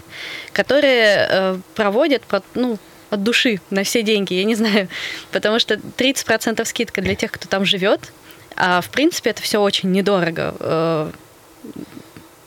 которые 0.54 1.26
э, 1.28 1.58
проводят 1.74 2.22
про- 2.22 2.42
ну, 2.54 2.78
от 3.10 3.22
души 3.22 3.60
на 3.68 3.82
все 3.84 4.02
деньги, 4.02 4.32
я 4.32 4.44
не 4.44 4.54
знаю, 4.54 4.88
потому 5.32 5.58
что 5.58 5.74
30% 5.74 6.64
скидка 6.64 7.02
для 7.02 7.14
тех, 7.14 7.30
кто 7.30 7.46
там 7.46 7.66
живет, 7.66 8.10
а 8.56 8.80
в 8.80 8.88
принципе 8.88 9.30
это 9.30 9.42
все 9.42 9.60
очень 9.60 9.90
недорого 9.92 10.54
э, 10.60 11.10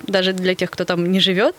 даже 0.07 0.33
для 0.33 0.55
тех, 0.55 0.69
кто 0.71 0.85
там 0.85 1.11
не 1.11 1.19
живет. 1.19 1.55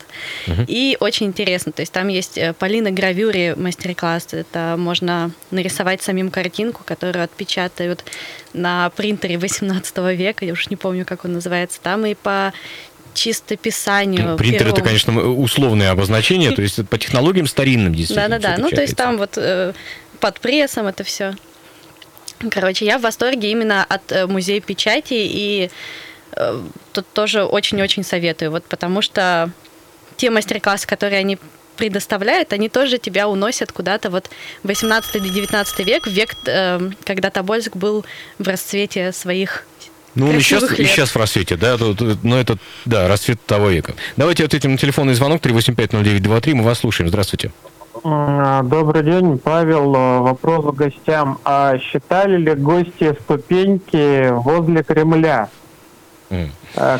Uh-huh. 0.46 0.64
И 0.68 0.96
очень 1.00 1.26
интересно. 1.26 1.72
То 1.72 1.83
есть 1.83 1.92
там 1.92 2.09
есть 2.09 2.38
э, 2.38 2.52
Полина 2.52 2.90
гравюре 2.90 3.54
мастер-класс. 3.54 4.28
Это 4.33 4.76
можно 4.78 5.30
нарисовать 5.50 6.02
самим 6.02 6.30
картинку, 6.30 6.83
которую 6.85 7.24
отпечатают 7.24 8.04
на 8.52 8.90
принтере 8.90 9.38
18 9.38 9.96
века. 10.16 10.44
Я 10.44 10.52
уж 10.52 10.68
не 10.68 10.76
помню, 10.76 11.04
как 11.04 11.24
он 11.24 11.33
называется. 11.33 11.80
Там 11.83 12.07
и 12.07 12.14
по 12.14 12.52
чистописанию. 13.14 14.37
Принтер 14.37 14.61
первого... 14.61 14.76
это, 14.76 14.85
конечно, 14.85 15.30
условное 15.30 15.90
обозначение, 15.90 16.50
то 16.50 16.62
есть 16.62 16.87
по 16.88 16.98
технологиям 16.98 17.46
старинным 17.46 17.94
действительно. 17.94 18.28
Да-да-да. 18.28 18.61
Ну, 18.61 18.70
то 18.70 18.83
есть 18.83 18.96
там 18.96 19.18
вот 19.18 19.35
э, 19.37 19.72
под 20.20 20.40
прессом 20.40 20.87
это 20.87 21.04
все. 21.04 21.35
Короче, 22.50 22.85
я 22.85 22.98
в 22.98 23.02
восторге 23.02 23.50
именно 23.50 23.85
от 23.85 24.11
э, 24.12 24.26
музея 24.26 24.61
печати 24.61 25.14
и 25.14 25.70
тут 26.92 27.07
тоже 27.12 27.44
очень-очень 27.44 28.05
советую, 28.05 28.51
вот 28.51 28.64
потому 28.64 29.03
что 29.03 29.51
те 30.16 30.31
мастер-классы, 30.31 30.87
которые 30.87 31.20
они 31.20 31.38
предоставляют, 31.77 32.53
они 32.53 32.68
тоже 32.68 32.99
тебя 32.99 33.29
уносят 33.29 33.73
куда-то 33.73 34.11
вот 34.11 34.31
18-19 34.62 35.85
век, 35.85 36.07
век, 36.07 36.37
э, 36.47 36.90
когда 37.05 37.31
Тобольск 37.31 37.77
был 37.77 38.05
в 38.38 38.47
расцвете 38.47 39.12
своих 39.12 39.66
ну, 40.14 40.29
он 40.29 40.37
и 40.37 40.40
сейчас, 40.40 40.62
лет. 40.62 40.79
и 40.79 40.85
сейчас 40.85 41.11
в 41.11 41.16
рассвете, 41.16 41.57
да, 41.57 41.77
но 42.23 42.38
это, 42.38 42.57
да, 42.85 43.09
расцвет 43.09 43.44
того 43.44 43.68
века. 43.68 43.94
Давайте 44.16 44.44
ответим 44.44 44.73
на 44.73 44.79
телефонный 44.79 45.14
звонок 45.14 45.42
3850923, 45.42 46.55
мы 46.55 46.62
вас 46.62 46.79
слушаем, 46.79 47.09
здравствуйте. 47.09 47.51
Добрый 48.05 49.03
день, 49.03 49.38
Павел. 49.38 49.92
Вопрос 49.92 50.75
к 50.75 50.77
гостям. 50.77 51.38
А 51.44 51.79
считали 51.79 52.37
ли 52.37 52.55
гости 52.55 53.16
ступеньки 53.23 54.31
возле 54.31 54.83
Кремля? 54.83 55.49
Mm. 56.30 56.48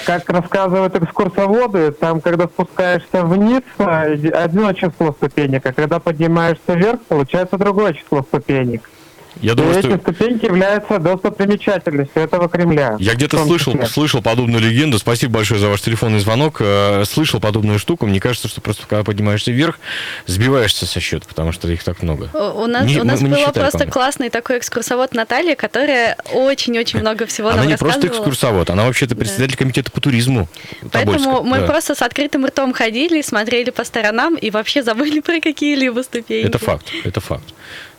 Как 0.05 0.29
рассказывают 0.31 0.95
экскурсоводы, 0.95 1.91
там, 1.93 2.21
когда 2.21 2.47
спускаешься 2.47 3.25
вниз, 3.25 3.63
одно 3.79 4.73
число 4.73 5.13
ступенек, 5.13 5.67
а 5.67 5.73
когда 5.73 5.99
поднимаешься 5.99 6.75
вверх, 6.75 7.01
получается 7.09 7.59
другое 7.59 7.95
число 7.95 8.23
ступенек. 8.23 8.89
Я 9.41 9.55
думаю, 9.55 9.77
и 9.77 9.79
что... 9.81 9.91
эти 9.91 10.01
ступеньки 10.01 10.45
являются 10.47 10.99
достопримечательностью 10.99 12.23
этого 12.23 12.49
Кремля. 12.49 12.97
Я 12.99 13.15
где-то 13.15 13.45
слышал, 13.45 13.75
слышал 13.87 14.23
подобную 14.23 14.63
легенду. 14.63 14.99
Спасибо 14.99 15.35
большое 15.35 15.61
за 15.61 15.69
ваш 15.69 15.81
телефонный 15.81 16.21
звонок. 16.21 16.57
Э, 16.61 17.05
слышал 17.05 17.41
подобную 17.41 17.79
штуку. 17.79 18.07
Мне 18.07 18.21
кажется, 18.21 18.49
что 18.49 18.61
просто 18.61 18.87
когда 18.87 19.05
поднимаешься 19.05 19.51
вверх, 19.51 19.79
сбиваешься 20.27 20.87
со 20.87 21.01
счета, 21.01 21.27
потому 21.29 21.53
что 21.53 21.69
их 21.69 21.83
так 21.83 22.03
много. 22.03 22.31
У 22.35 22.67
нас, 22.67 22.87
не, 22.87 23.01
у 23.01 23.05
нас 23.05 23.21
мы, 23.21 23.31
была 23.31 23.53
просто 23.53 23.87
классный 23.87 24.31
такой 24.31 24.59
экскурсовод 24.59 25.15
Наталья, 25.15 25.57
которая 25.57 26.17
очень-очень 26.33 27.01
много 27.01 27.27
всего 27.27 27.49
она 27.49 27.59
нам 27.59 27.69
не 27.69 27.77
просто 27.77 28.07
экскурсовод, 28.07 28.71
она 28.71 28.85
вообще-то 28.85 29.17
председатель 29.17 29.53
да. 29.53 29.59
комитета 29.59 29.91
по 29.91 30.01
туризму. 30.01 30.49
Поэтому 30.93 31.19
Тобольска. 31.19 31.43
мы 31.43 31.59
да. 31.61 31.67
просто 31.67 31.95
с 31.95 32.03
открытым 32.03 32.47
ртом 32.47 32.73
ходили, 32.73 33.23
смотрели 33.23 33.71
по 33.71 33.85
сторонам 33.85 34.35
и 34.37 34.51
вообще 34.51 34.83
забыли 34.83 35.21
про 35.21 35.41
какие-либо 35.41 36.01
ступеньки. 36.03 36.47
Это 36.47 36.59
факт, 36.59 36.87
это 37.05 37.21
факт. 37.21 37.45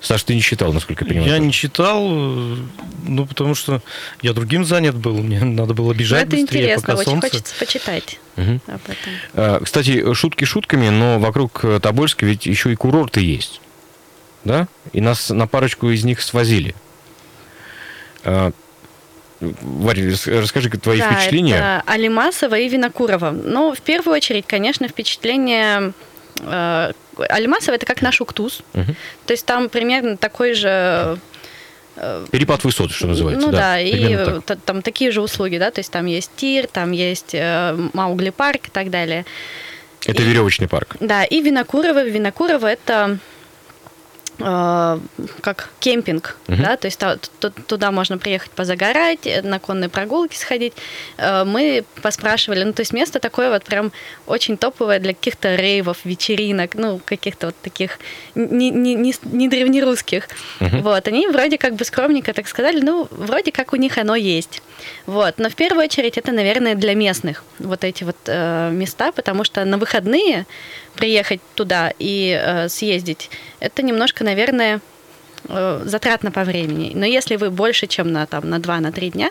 Саш, 0.06 0.24
ты 0.24 0.36
не 0.36 0.42
читал, 0.42 0.72
насколько 0.72 1.04
я 1.04 1.10
понимаю? 1.10 1.32
Я 1.32 1.40
не 1.40 1.52
читал, 1.52 2.08
ну, 2.08 3.26
потому 3.28 3.56
что 3.56 3.82
я 4.22 4.34
другим 4.34 4.64
занят 4.64 4.96
был, 4.96 5.16
мне 5.16 5.44
надо 5.44 5.74
было 5.74 5.94
бежать 5.94 6.26
ну, 6.26 6.28
это 6.28 6.42
быстрее, 6.42 6.62
интересно, 6.62 6.82
пока 6.82 6.94
очень 7.00 7.12
солнце. 7.12 7.30
хочется 7.30 7.56
почитать 7.58 8.20
угу. 8.38 8.60
об 8.68 8.82
этом. 9.34 9.66
Кстати, 9.66 10.14
шутки 10.14 10.46
шутками, 10.46 10.90
но 10.90 11.18
вокруг 11.18 11.66
Тобольска 11.82 12.26
ведь 12.28 12.46
еще 12.46 12.72
и 12.72 12.76
курорты 12.76 13.22
есть, 13.22 13.62
да? 14.44 14.68
И 14.94 15.02
нас 15.02 15.32
на 15.32 15.48
парочку 15.48 15.90
из 15.90 16.04
них 16.04 16.22
свозили. 16.22 16.76
А, 18.24 18.52
Варя, 19.40 20.12
расскажи 20.28 20.70
твои 20.70 21.00
да, 21.00 21.12
впечатления. 21.12 21.56
Это 21.56 21.84
Алимасова 21.88 22.60
и 22.60 22.70
Винокурова. 22.70 23.32
Ну, 23.32 23.74
в 23.74 23.82
первую 23.82 24.16
очередь, 24.16 24.46
конечно, 24.48 24.88
впечатление 24.88 25.94
Альмасово 26.44 27.76
это 27.76 27.86
как 27.86 28.02
наш 28.02 28.22
Уктус. 28.22 28.62
Угу. 28.74 28.96
То 29.26 29.32
есть 29.34 29.46
там 29.46 29.70
примерно 29.70 30.18
такой 30.18 30.54
же 30.54 31.18
э, 31.96 32.26
Перепад 32.32 32.64
высот, 32.64 32.92
что 32.92 33.08
называется. 33.08 33.46
Ну 33.46 33.52
да, 33.52 33.60
да 33.60 33.80
и 33.80 34.42
так. 34.42 34.60
там 34.66 34.82
такие 34.82 35.12
же 35.12 35.22
услуги, 35.22 35.58
да, 35.58 35.72
то 35.72 35.80
есть 35.80 35.92
там 35.92 36.06
есть 36.06 36.32
тир, 36.36 36.68
там 36.68 36.92
есть 36.92 37.34
э, 37.34 37.78
Маугли 37.94 38.32
парк 38.32 38.68
и 38.68 38.72
так 38.72 38.90
далее. 38.90 39.26
Это 40.06 40.22
и, 40.22 40.26
веревочный 40.26 40.68
парк. 40.68 40.98
Да, 41.00 41.24
и 41.24 41.42
Винокурово. 41.42 42.04
Винокурово 42.04 42.68
это 42.68 43.18
Э, 43.18 43.45
как 44.38 45.70
кемпинг, 45.80 46.36
uh-huh. 46.48 46.62
да, 46.62 46.78
то 46.78 46.88
есть 46.88 47.02
туда 47.68 47.92
можно 47.92 48.18
приехать 48.18 48.52
позагорать, 48.52 49.28
на 49.44 49.60
конные 49.60 49.90
прогулки 49.90 50.36
сходить. 50.36 50.74
Э, 51.18 51.44
мы 51.46 51.86
поспрашивали, 52.02 52.64
ну, 52.64 52.74
то 52.74 52.82
есть 52.82 52.92
место 52.92 53.20
такое 53.20 53.50
вот 53.50 53.64
прям 53.64 53.92
очень 54.28 54.58
топовое 54.58 55.00
для 55.00 55.14
каких-то 55.14 55.56
рейвов, 55.56 56.00
вечеринок, 56.04 56.76
ну, 56.76 57.00
каких-то 57.04 57.48
вот 57.48 57.56
таких 57.62 58.00
не, 58.36 58.72
не, 58.72 58.94
не, 58.94 59.14
не 59.24 59.48
древнерусских. 59.48 60.28
Uh-huh. 60.60 60.82
Вот, 60.82 61.08
они 61.08 61.28
вроде 61.28 61.58
как 61.58 61.76
бы 61.76 61.86
скромненько 61.86 62.34
так 62.34 62.48
сказали, 62.48 62.82
ну, 62.82 63.08
вроде 63.12 63.52
как 63.52 63.74
у 63.74 63.78
них 63.78 63.98
оно 63.98 64.16
есть. 64.16 64.62
Вот, 65.06 65.36
но 65.38 65.50
в 65.50 65.56
первую 65.56 65.86
очередь 65.86 66.18
это, 66.18 66.32
наверное, 66.32 66.76
для 66.76 66.94
местных 66.94 67.44
вот 67.60 67.84
эти 67.84 68.04
вот 68.04 68.18
э, 68.26 68.70
места, 68.72 69.12
потому 69.12 69.44
что 69.44 69.64
на 69.64 69.78
выходные 69.78 70.46
приехать 70.96 71.42
туда 71.56 71.94
и 72.00 72.40
э, 72.40 72.70
съездить, 72.70 73.30
это 73.60 73.84
немножко, 73.84 74.24
наверное, 74.24 74.82
э, 75.48 75.82
затратно 75.86 76.32
по 76.32 76.44
времени. 76.44 76.92
Но 76.96 77.06
если 77.06 77.36
вы 77.36 77.50
больше, 77.50 77.88
чем 77.88 78.12
на, 78.12 78.26
там, 78.26 78.50
на 78.50 78.58
2-3 78.58 79.12
дня, 79.12 79.30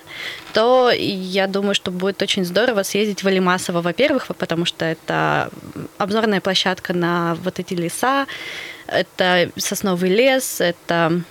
то 0.53 0.91
я 0.91 1.47
думаю, 1.47 1.75
что 1.75 1.91
будет 1.91 2.23
очень 2.23 2.45
здорово 2.45 2.83
съездить 2.83 3.23
в 3.23 3.27
Алимасово, 3.27 3.81
во-первых, 3.81 4.27
потому 4.39 4.65
что 4.65 4.85
это 4.85 5.51
обзорная 5.99 6.41
площадка 6.41 6.93
на 6.93 7.37
вот 7.43 7.59
эти 7.59 7.75
леса, 7.75 8.27
это 8.87 9.51
сосновый 9.57 10.11
лес, 10.11 10.61
это 10.61 11.23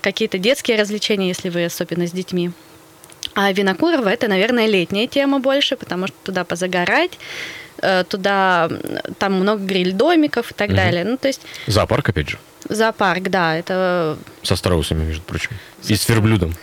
какие-то 0.00 0.38
детские 0.38 0.78
развлечения, 0.78 1.28
если 1.28 1.50
вы 1.50 1.64
особенно 1.64 2.06
с 2.06 2.12
детьми. 2.12 2.50
А 3.34 3.52
Винокурово 3.52 4.08
это, 4.08 4.28
наверное, 4.28 4.66
летняя 4.66 5.06
тема 5.06 5.40
больше, 5.40 5.76
потому 5.76 6.06
что 6.06 6.16
туда 6.22 6.44
позагорать, 6.44 7.18
туда, 8.08 8.68
там 9.18 9.34
много 9.34 9.64
гриль-домиков 9.64 10.50
и 10.50 10.54
так 10.54 10.68
угу. 10.68 10.76
далее. 10.76 11.04
Ну, 11.04 11.16
то 11.16 11.28
есть... 11.28 11.42
Зоопарк, 11.66 12.08
опять 12.08 12.28
же? 12.30 12.38
Зоопарк, 12.68 13.24
да, 13.24 13.56
это... 13.56 14.18
Со 14.42 14.56
страусами, 14.56 15.04
между 15.04 15.22
прочим. 15.22 15.50
Со 15.82 15.92
и 15.92 15.96
с 15.96 16.08
верблюдом. 16.08 16.54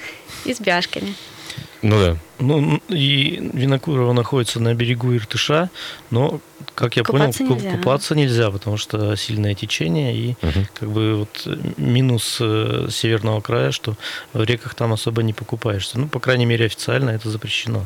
И 0.46 0.54
с 0.54 0.60
бяшками. 0.60 1.14
Ну 1.82 2.00
да. 2.00 2.18
Ну, 2.42 2.82
и 2.90 3.52
Винокурово 3.54 4.14
находится 4.14 4.60
на 4.60 4.74
берегу 4.74 5.16
Иртыша, 5.16 5.70
но, 6.10 6.40
как 6.74 6.98
я 6.98 7.04
купаться 7.04 7.40
понял, 7.40 7.56
нельзя. 7.56 7.78
купаться 7.78 8.16
нельзя, 8.16 8.52
потому 8.52 8.78
что 8.78 9.16
сильное 9.16 9.54
течение 9.54 10.16
и 10.16 10.36
угу. 10.42 10.68
как 10.74 10.90
бы 10.90 11.16
вот 11.16 11.48
минус 11.78 12.38
э, 12.40 12.88
северного 12.90 13.42
края, 13.42 13.72
что 13.72 13.96
в 14.34 14.44
реках 14.44 14.74
там 14.74 14.92
особо 14.92 15.22
не 15.22 15.34
покупаешься. 15.34 16.00
Ну, 16.00 16.08
по 16.08 16.20
крайней 16.20 16.46
мере, 16.46 16.66
официально 16.66 17.12
это 17.12 17.30
запрещено. 17.30 17.86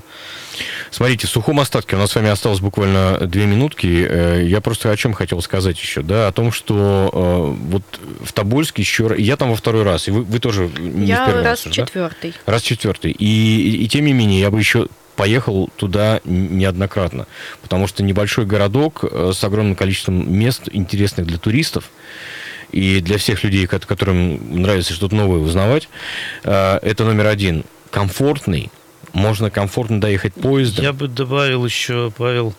Смотрите, 0.89 1.28
в 1.28 1.30
сухом 1.30 1.60
остатке 1.60 1.98
у 1.98 2.00
нас 2.00 2.12
с 2.12 2.15
вами 2.15 2.30
осталось 2.30 2.62
буквально 2.62 3.20
две 3.28 3.46
минутки. 3.46 4.08
Э, 4.10 4.41
я 4.46 4.62
просто 4.62 4.89
о 4.89 4.96
чем 4.96 5.13
хотел 5.13 5.41
сказать 5.41 5.78
еще, 5.80 6.02
да, 6.02 6.30
о 6.30 6.32
том, 6.32 6.54
что 6.54 7.10
э, 7.12 7.68
вот 7.70 7.84
в 8.24 8.32
Тобольске 8.32 8.82
еще... 8.82 9.13
Я 9.18 9.36
там 9.36 9.50
во 9.50 9.56
второй 9.58 9.84
раз, 9.84 10.08
и 10.08 10.12
вы, 10.12 10.24
вы 10.24 10.39
тоже 10.39 10.70
не 10.80 11.08
я 11.08 11.24
в 11.24 11.28
первый 11.28 11.44
раз. 11.44 11.65
раз. 11.65 11.76
четвертый. 11.76 12.32
Да? 12.46 12.52
Раз 12.54 12.62
четвертый. 12.62 13.12
И, 13.12 13.26
и, 13.26 13.84
и 13.84 13.88
тем 13.89 14.06
не 14.06 14.13
менее, 14.13 14.45
я 14.46 14.52
бы 14.52 14.60
еще 14.60 14.88
поехал 15.16 15.70
туда 15.76 16.22
неоднократно, 16.26 17.28
потому 17.62 17.88
что 17.88 18.04
небольшой 18.04 18.46
городок 18.46 19.04
э, 19.04 19.32
с 19.34 19.44
огромным 19.44 19.76
количеством 19.76 20.32
мест, 20.34 20.64
интересных 20.72 21.26
для 21.26 21.38
туристов, 21.38 21.90
и 22.72 23.00
для 23.00 23.18
всех 23.18 23.44
людей, 23.44 23.68
которым 23.68 24.62
нравится 24.62 24.94
что-то 24.94 25.16
новое 25.16 25.40
узнавать, 25.40 25.88
это 26.44 27.06
номер 27.06 27.28
один. 27.28 27.64
Комфортный, 27.90 28.70
можно 29.16 29.50
комфортно 29.50 30.02
доехать 30.02 30.34
поездом. 30.34 30.84
Я 30.84 30.94
бы 30.94 31.08
добавил 31.08 31.66
еще, 31.66 32.12
Павел, 32.18 32.54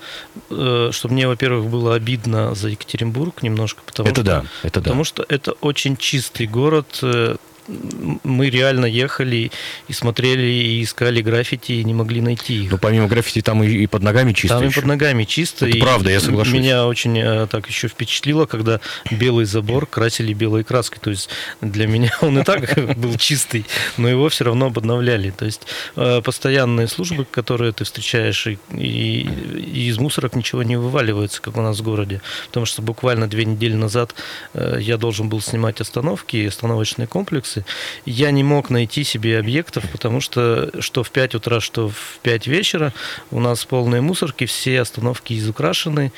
э, 0.50 0.88
что 0.90 1.08
мне, 1.08 1.28
во-первых, 1.28 1.66
было 1.66 1.94
обидно 1.94 2.54
за 2.54 2.68
Екатеринбург 2.70 3.42
немножко, 3.42 3.82
потому 3.84 4.08
это 4.08 4.22
что, 4.22 4.24
да, 4.24 4.44
это 4.62 4.80
потому 4.80 5.02
да. 5.02 5.04
что 5.04 5.26
это 5.28 5.52
очень 5.60 5.98
чистый 5.98 6.46
город, 6.46 6.98
э, 7.02 7.36
мы 7.68 8.50
реально 8.50 8.86
ехали 8.86 9.50
и 9.88 9.92
смотрели, 9.92 10.46
и 10.46 10.82
искали 10.82 11.20
граффити, 11.20 11.72
и 11.72 11.84
не 11.84 11.94
могли 11.94 12.20
найти 12.20 12.64
их. 12.64 12.70
Ну, 12.70 12.78
помимо 12.78 13.08
граффити, 13.08 13.42
там 13.42 13.62
и, 13.62 13.68
и 13.68 13.86
под 13.86 14.02
ногами 14.02 14.32
чисто 14.32 14.58
Там 14.58 14.66
еще. 14.66 14.80
и 14.80 14.82
под 14.82 14.88
ногами 14.88 15.24
чисто. 15.24 15.66
Это 15.66 15.76
и 15.76 15.80
правда, 15.80 16.10
я 16.10 16.20
соглашусь. 16.20 16.52
Меня 16.52 16.86
очень 16.86 17.18
э, 17.18 17.46
так 17.50 17.68
еще 17.68 17.88
впечатлило, 17.88 18.46
когда 18.46 18.80
белый 19.10 19.44
забор 19.44 19.86
красили 19.86 20.32
белой 20.32 20.64
краской. 20.64 20.98
То 21.00 21.10
есть 21.10 21.28
для 21.60 21.86
меня 21.86 22.12
он 22.20 22.38
и 22.38 22.44
так 22.44 22.74
был 22.96 23.16
чистый, 23.16 23.66
но 23.96 24.08
его 24.08 24.28
все 24.28 24.44
равно 24.44 24.66
обновляли. 24.66 25.30
То 25.30 25.44
есть 25.44 25.62
э, 25.96 26.20
постоянные 26.22 26.88
службы, 26.88 27.24
которые 27.24 27.72
ты 27.72 27.84
встречаешь, 27.84 28.46
и, 28.46 28.58
и, 28.72 29.28
и 29.58 29.88
из 29.88 29.98
мусорок 29.98 30.34
ничего 30.34 30.62
не 30.62 30.76
вываливается, 30.76 31.40
как 31.40 31.56
у 31.56 31.62
нас 31.62 31.78
в 31.78 31.82
городе. 31.82 32.20
Потому 32.48 32.66
что 32.66 32.82
буквально 32.82 33.28
две 33.28 33.44
недели 33.44 33.74
назад 33.74 34.14
э, 34.54 34.78
я 34.80 34.96
должен 34.96 35.28
был 35.28 35.40
снимать 35.40 35.80
остановки, 35.80 36.36
и 36.36 36.46
остановочные 36.46 37.06
комплексы. 37.06 37.55
Я 38.04 38.30
не 38.30 38.42
мог 38.42 38.70
найти 38.70 39.04
себе 39.04 39.38
объектов, 39.38 39.84
потому 39.92 40.20
что 40.20 40.70
что 40.80 41.02
в 41.02 41.10
5 41.10 41.34
утра, 41.36 41.60
что 41.60 41.88
в 41.88 42.18
5 42.22 42.46
вечера 42.46 42.92
у 43.30 43.40
нас 43.40 43.64
полные 43.64 44.00
мусорки, 44.00 44.46
все 44.46 44.80
остановки 44.80 45.38
изукрашены. 45.38 46.12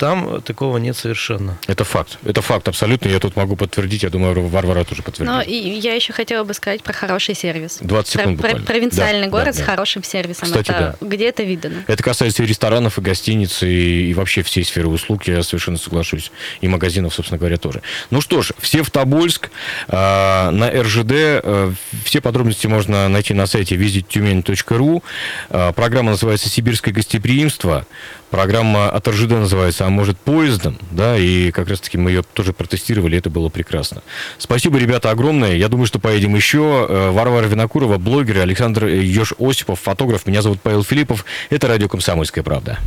Там 0.00 0.40
такого 0.40 0.78
нет 0.78 0.96
совершенно. 0.96 1.58
Это 1.66 1.84
факт. 1.84 2.16
Это 2.24 2.40
факт 2.40 2.66
абсолютно. 2.68 3.10
Я 3.10 3.18
тут 3.18 3.36
могу 3.36 3.54
подтвердить. 3.54 4.02
Я 4.02 4.08
думаю, 4.08 4.48
Варвара 4.48 4.82
тоже 4.84 5.02
подтвердит. 5.02 5.30
Но 5.34 5.42
и 5.42 5.52
я 5.54 5.92
еще 5.94 6.14
хотела 6.14 6.42
бы 6.42 6.54
сказать 6.54 6.82
про 6.82 6.94
хороший 6.94 7.34
сервис. 7.34 7.76
20 7.82 8.10
секунд 8.10 8.38
Про- 8.40 8.46
буквально. 8.48 8.66
провинциальный 8.66 9.26
Да, 9.26 9.30
город 9.30 9.46
да, 9.48 9.52
с 9.52 9.56
да. 9.58 9.64
хорошим 9.64 10.02
сервисом. 10.02 10.48
Кстати, 10.48 10.70
это, 10.70 10.96
да. 10.98 11.06
Где 11.06 11.28
это 11.28 11.42
видано? 11.42 11.84
Это 11.86 12.02
касается 12.02 12.42
и 12.42 12.46
ресторанов, 12.46 12.96
и 12.96 13.02
гостиниц, 13.02 13.62
и, 13.62 14.08
и 14.08 14.14
вообще 14.14 14.42
всей 14.42 14.64
сферы 14.64 14.88
услуг, 14.88 15.24
я 15.24 15.42
совершенно 15.42 15.76
соглашусь. 15.76 16.32
И 16.62 16.68
магазинов, 16.68 17.12
собственно 17.12 17.36
говоря, 17.38 17.58
тоже. 17.58 17.82
Ну 18.08 18.22
что 18.22 18.40
ж, 18.40 18.52
все 18.58 18.82
в 18.82 18.90
Тобольск, 18.90 19.50
э, 19.88 20.50
на 20.50 20.70
РЖД. 20.70 21.10
э, 21.12 21.72
все 22.06 22.22
подробности 22.22 22.66
можно 22.66 23.06
найти 23.10 23.34
на 23.34 23.46
сайте 23.46 23.76
visittюмень.ру. 23.76 25.02
Э, 25.50 25.72
программа 25.74 26.12
называется 26.12 26.48
«Сибирское 26.48 26.94
гостеприимство». 26.94 27.86
Программа 28.30 28.88
от 28.90 29.08
РЖД 29.08 29.30
называется 29.32 29.86
«А 29.90 29.92
может 29.92 30.18
поездом?». 30.18 30.78
Да, 30.92 31.18
и 31.18 31.50
как 31.50 31.68
раз-таки 31.68 31.98
мы 31.98 32.10
ее 32.10 32.22
тоже 32.22 32.52
протестировали, 32.52 33.18
это 33.18 33.28
было 33.28 33.48
прекрасно. 33.48 34.02
Спасибо, 34.38 34.78
ребята, 34.78 35.10
огромное. 35.10 35.56
Я 35.56 35.66
думаю, 35.66 35.86
что 35.86 35.98
поедем 35.98 36.36
еще. 36.36 36.86
Э, 36.88 37.10
Варвара 37.10 37.46
Винокурова, 37.46 37.98
блогер, 37.98 38.38
Александр 38.38 38.86
Еж 38.86 39.34
Осипов, 39.40 39.80
фотограф. 39.80 40.26
Меня 40.26 40.42
зовут 40.42 40.60
Павел 40.62 40.84
Филиппов. 40.84 41.24
Это 41.50 41.66
радио 41.66 41.88
«Комсомольская 41.88 42.44
правда». 42.44 42.78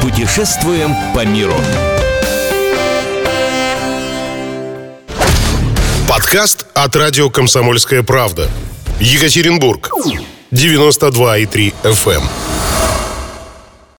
Путешествуем 0.00 0.94
по 1.14 1.24
миру. 1.24 1.54
Подкаст 6.08 6.66
от 6.74 6.96
радио 6.96 7.30
«Комсомольская 7.30 8.02
правда». 8.02 8.48
Екатеринбург. 9.00 9.90
92,3 10.52 11.74
FM. 11.82 12.22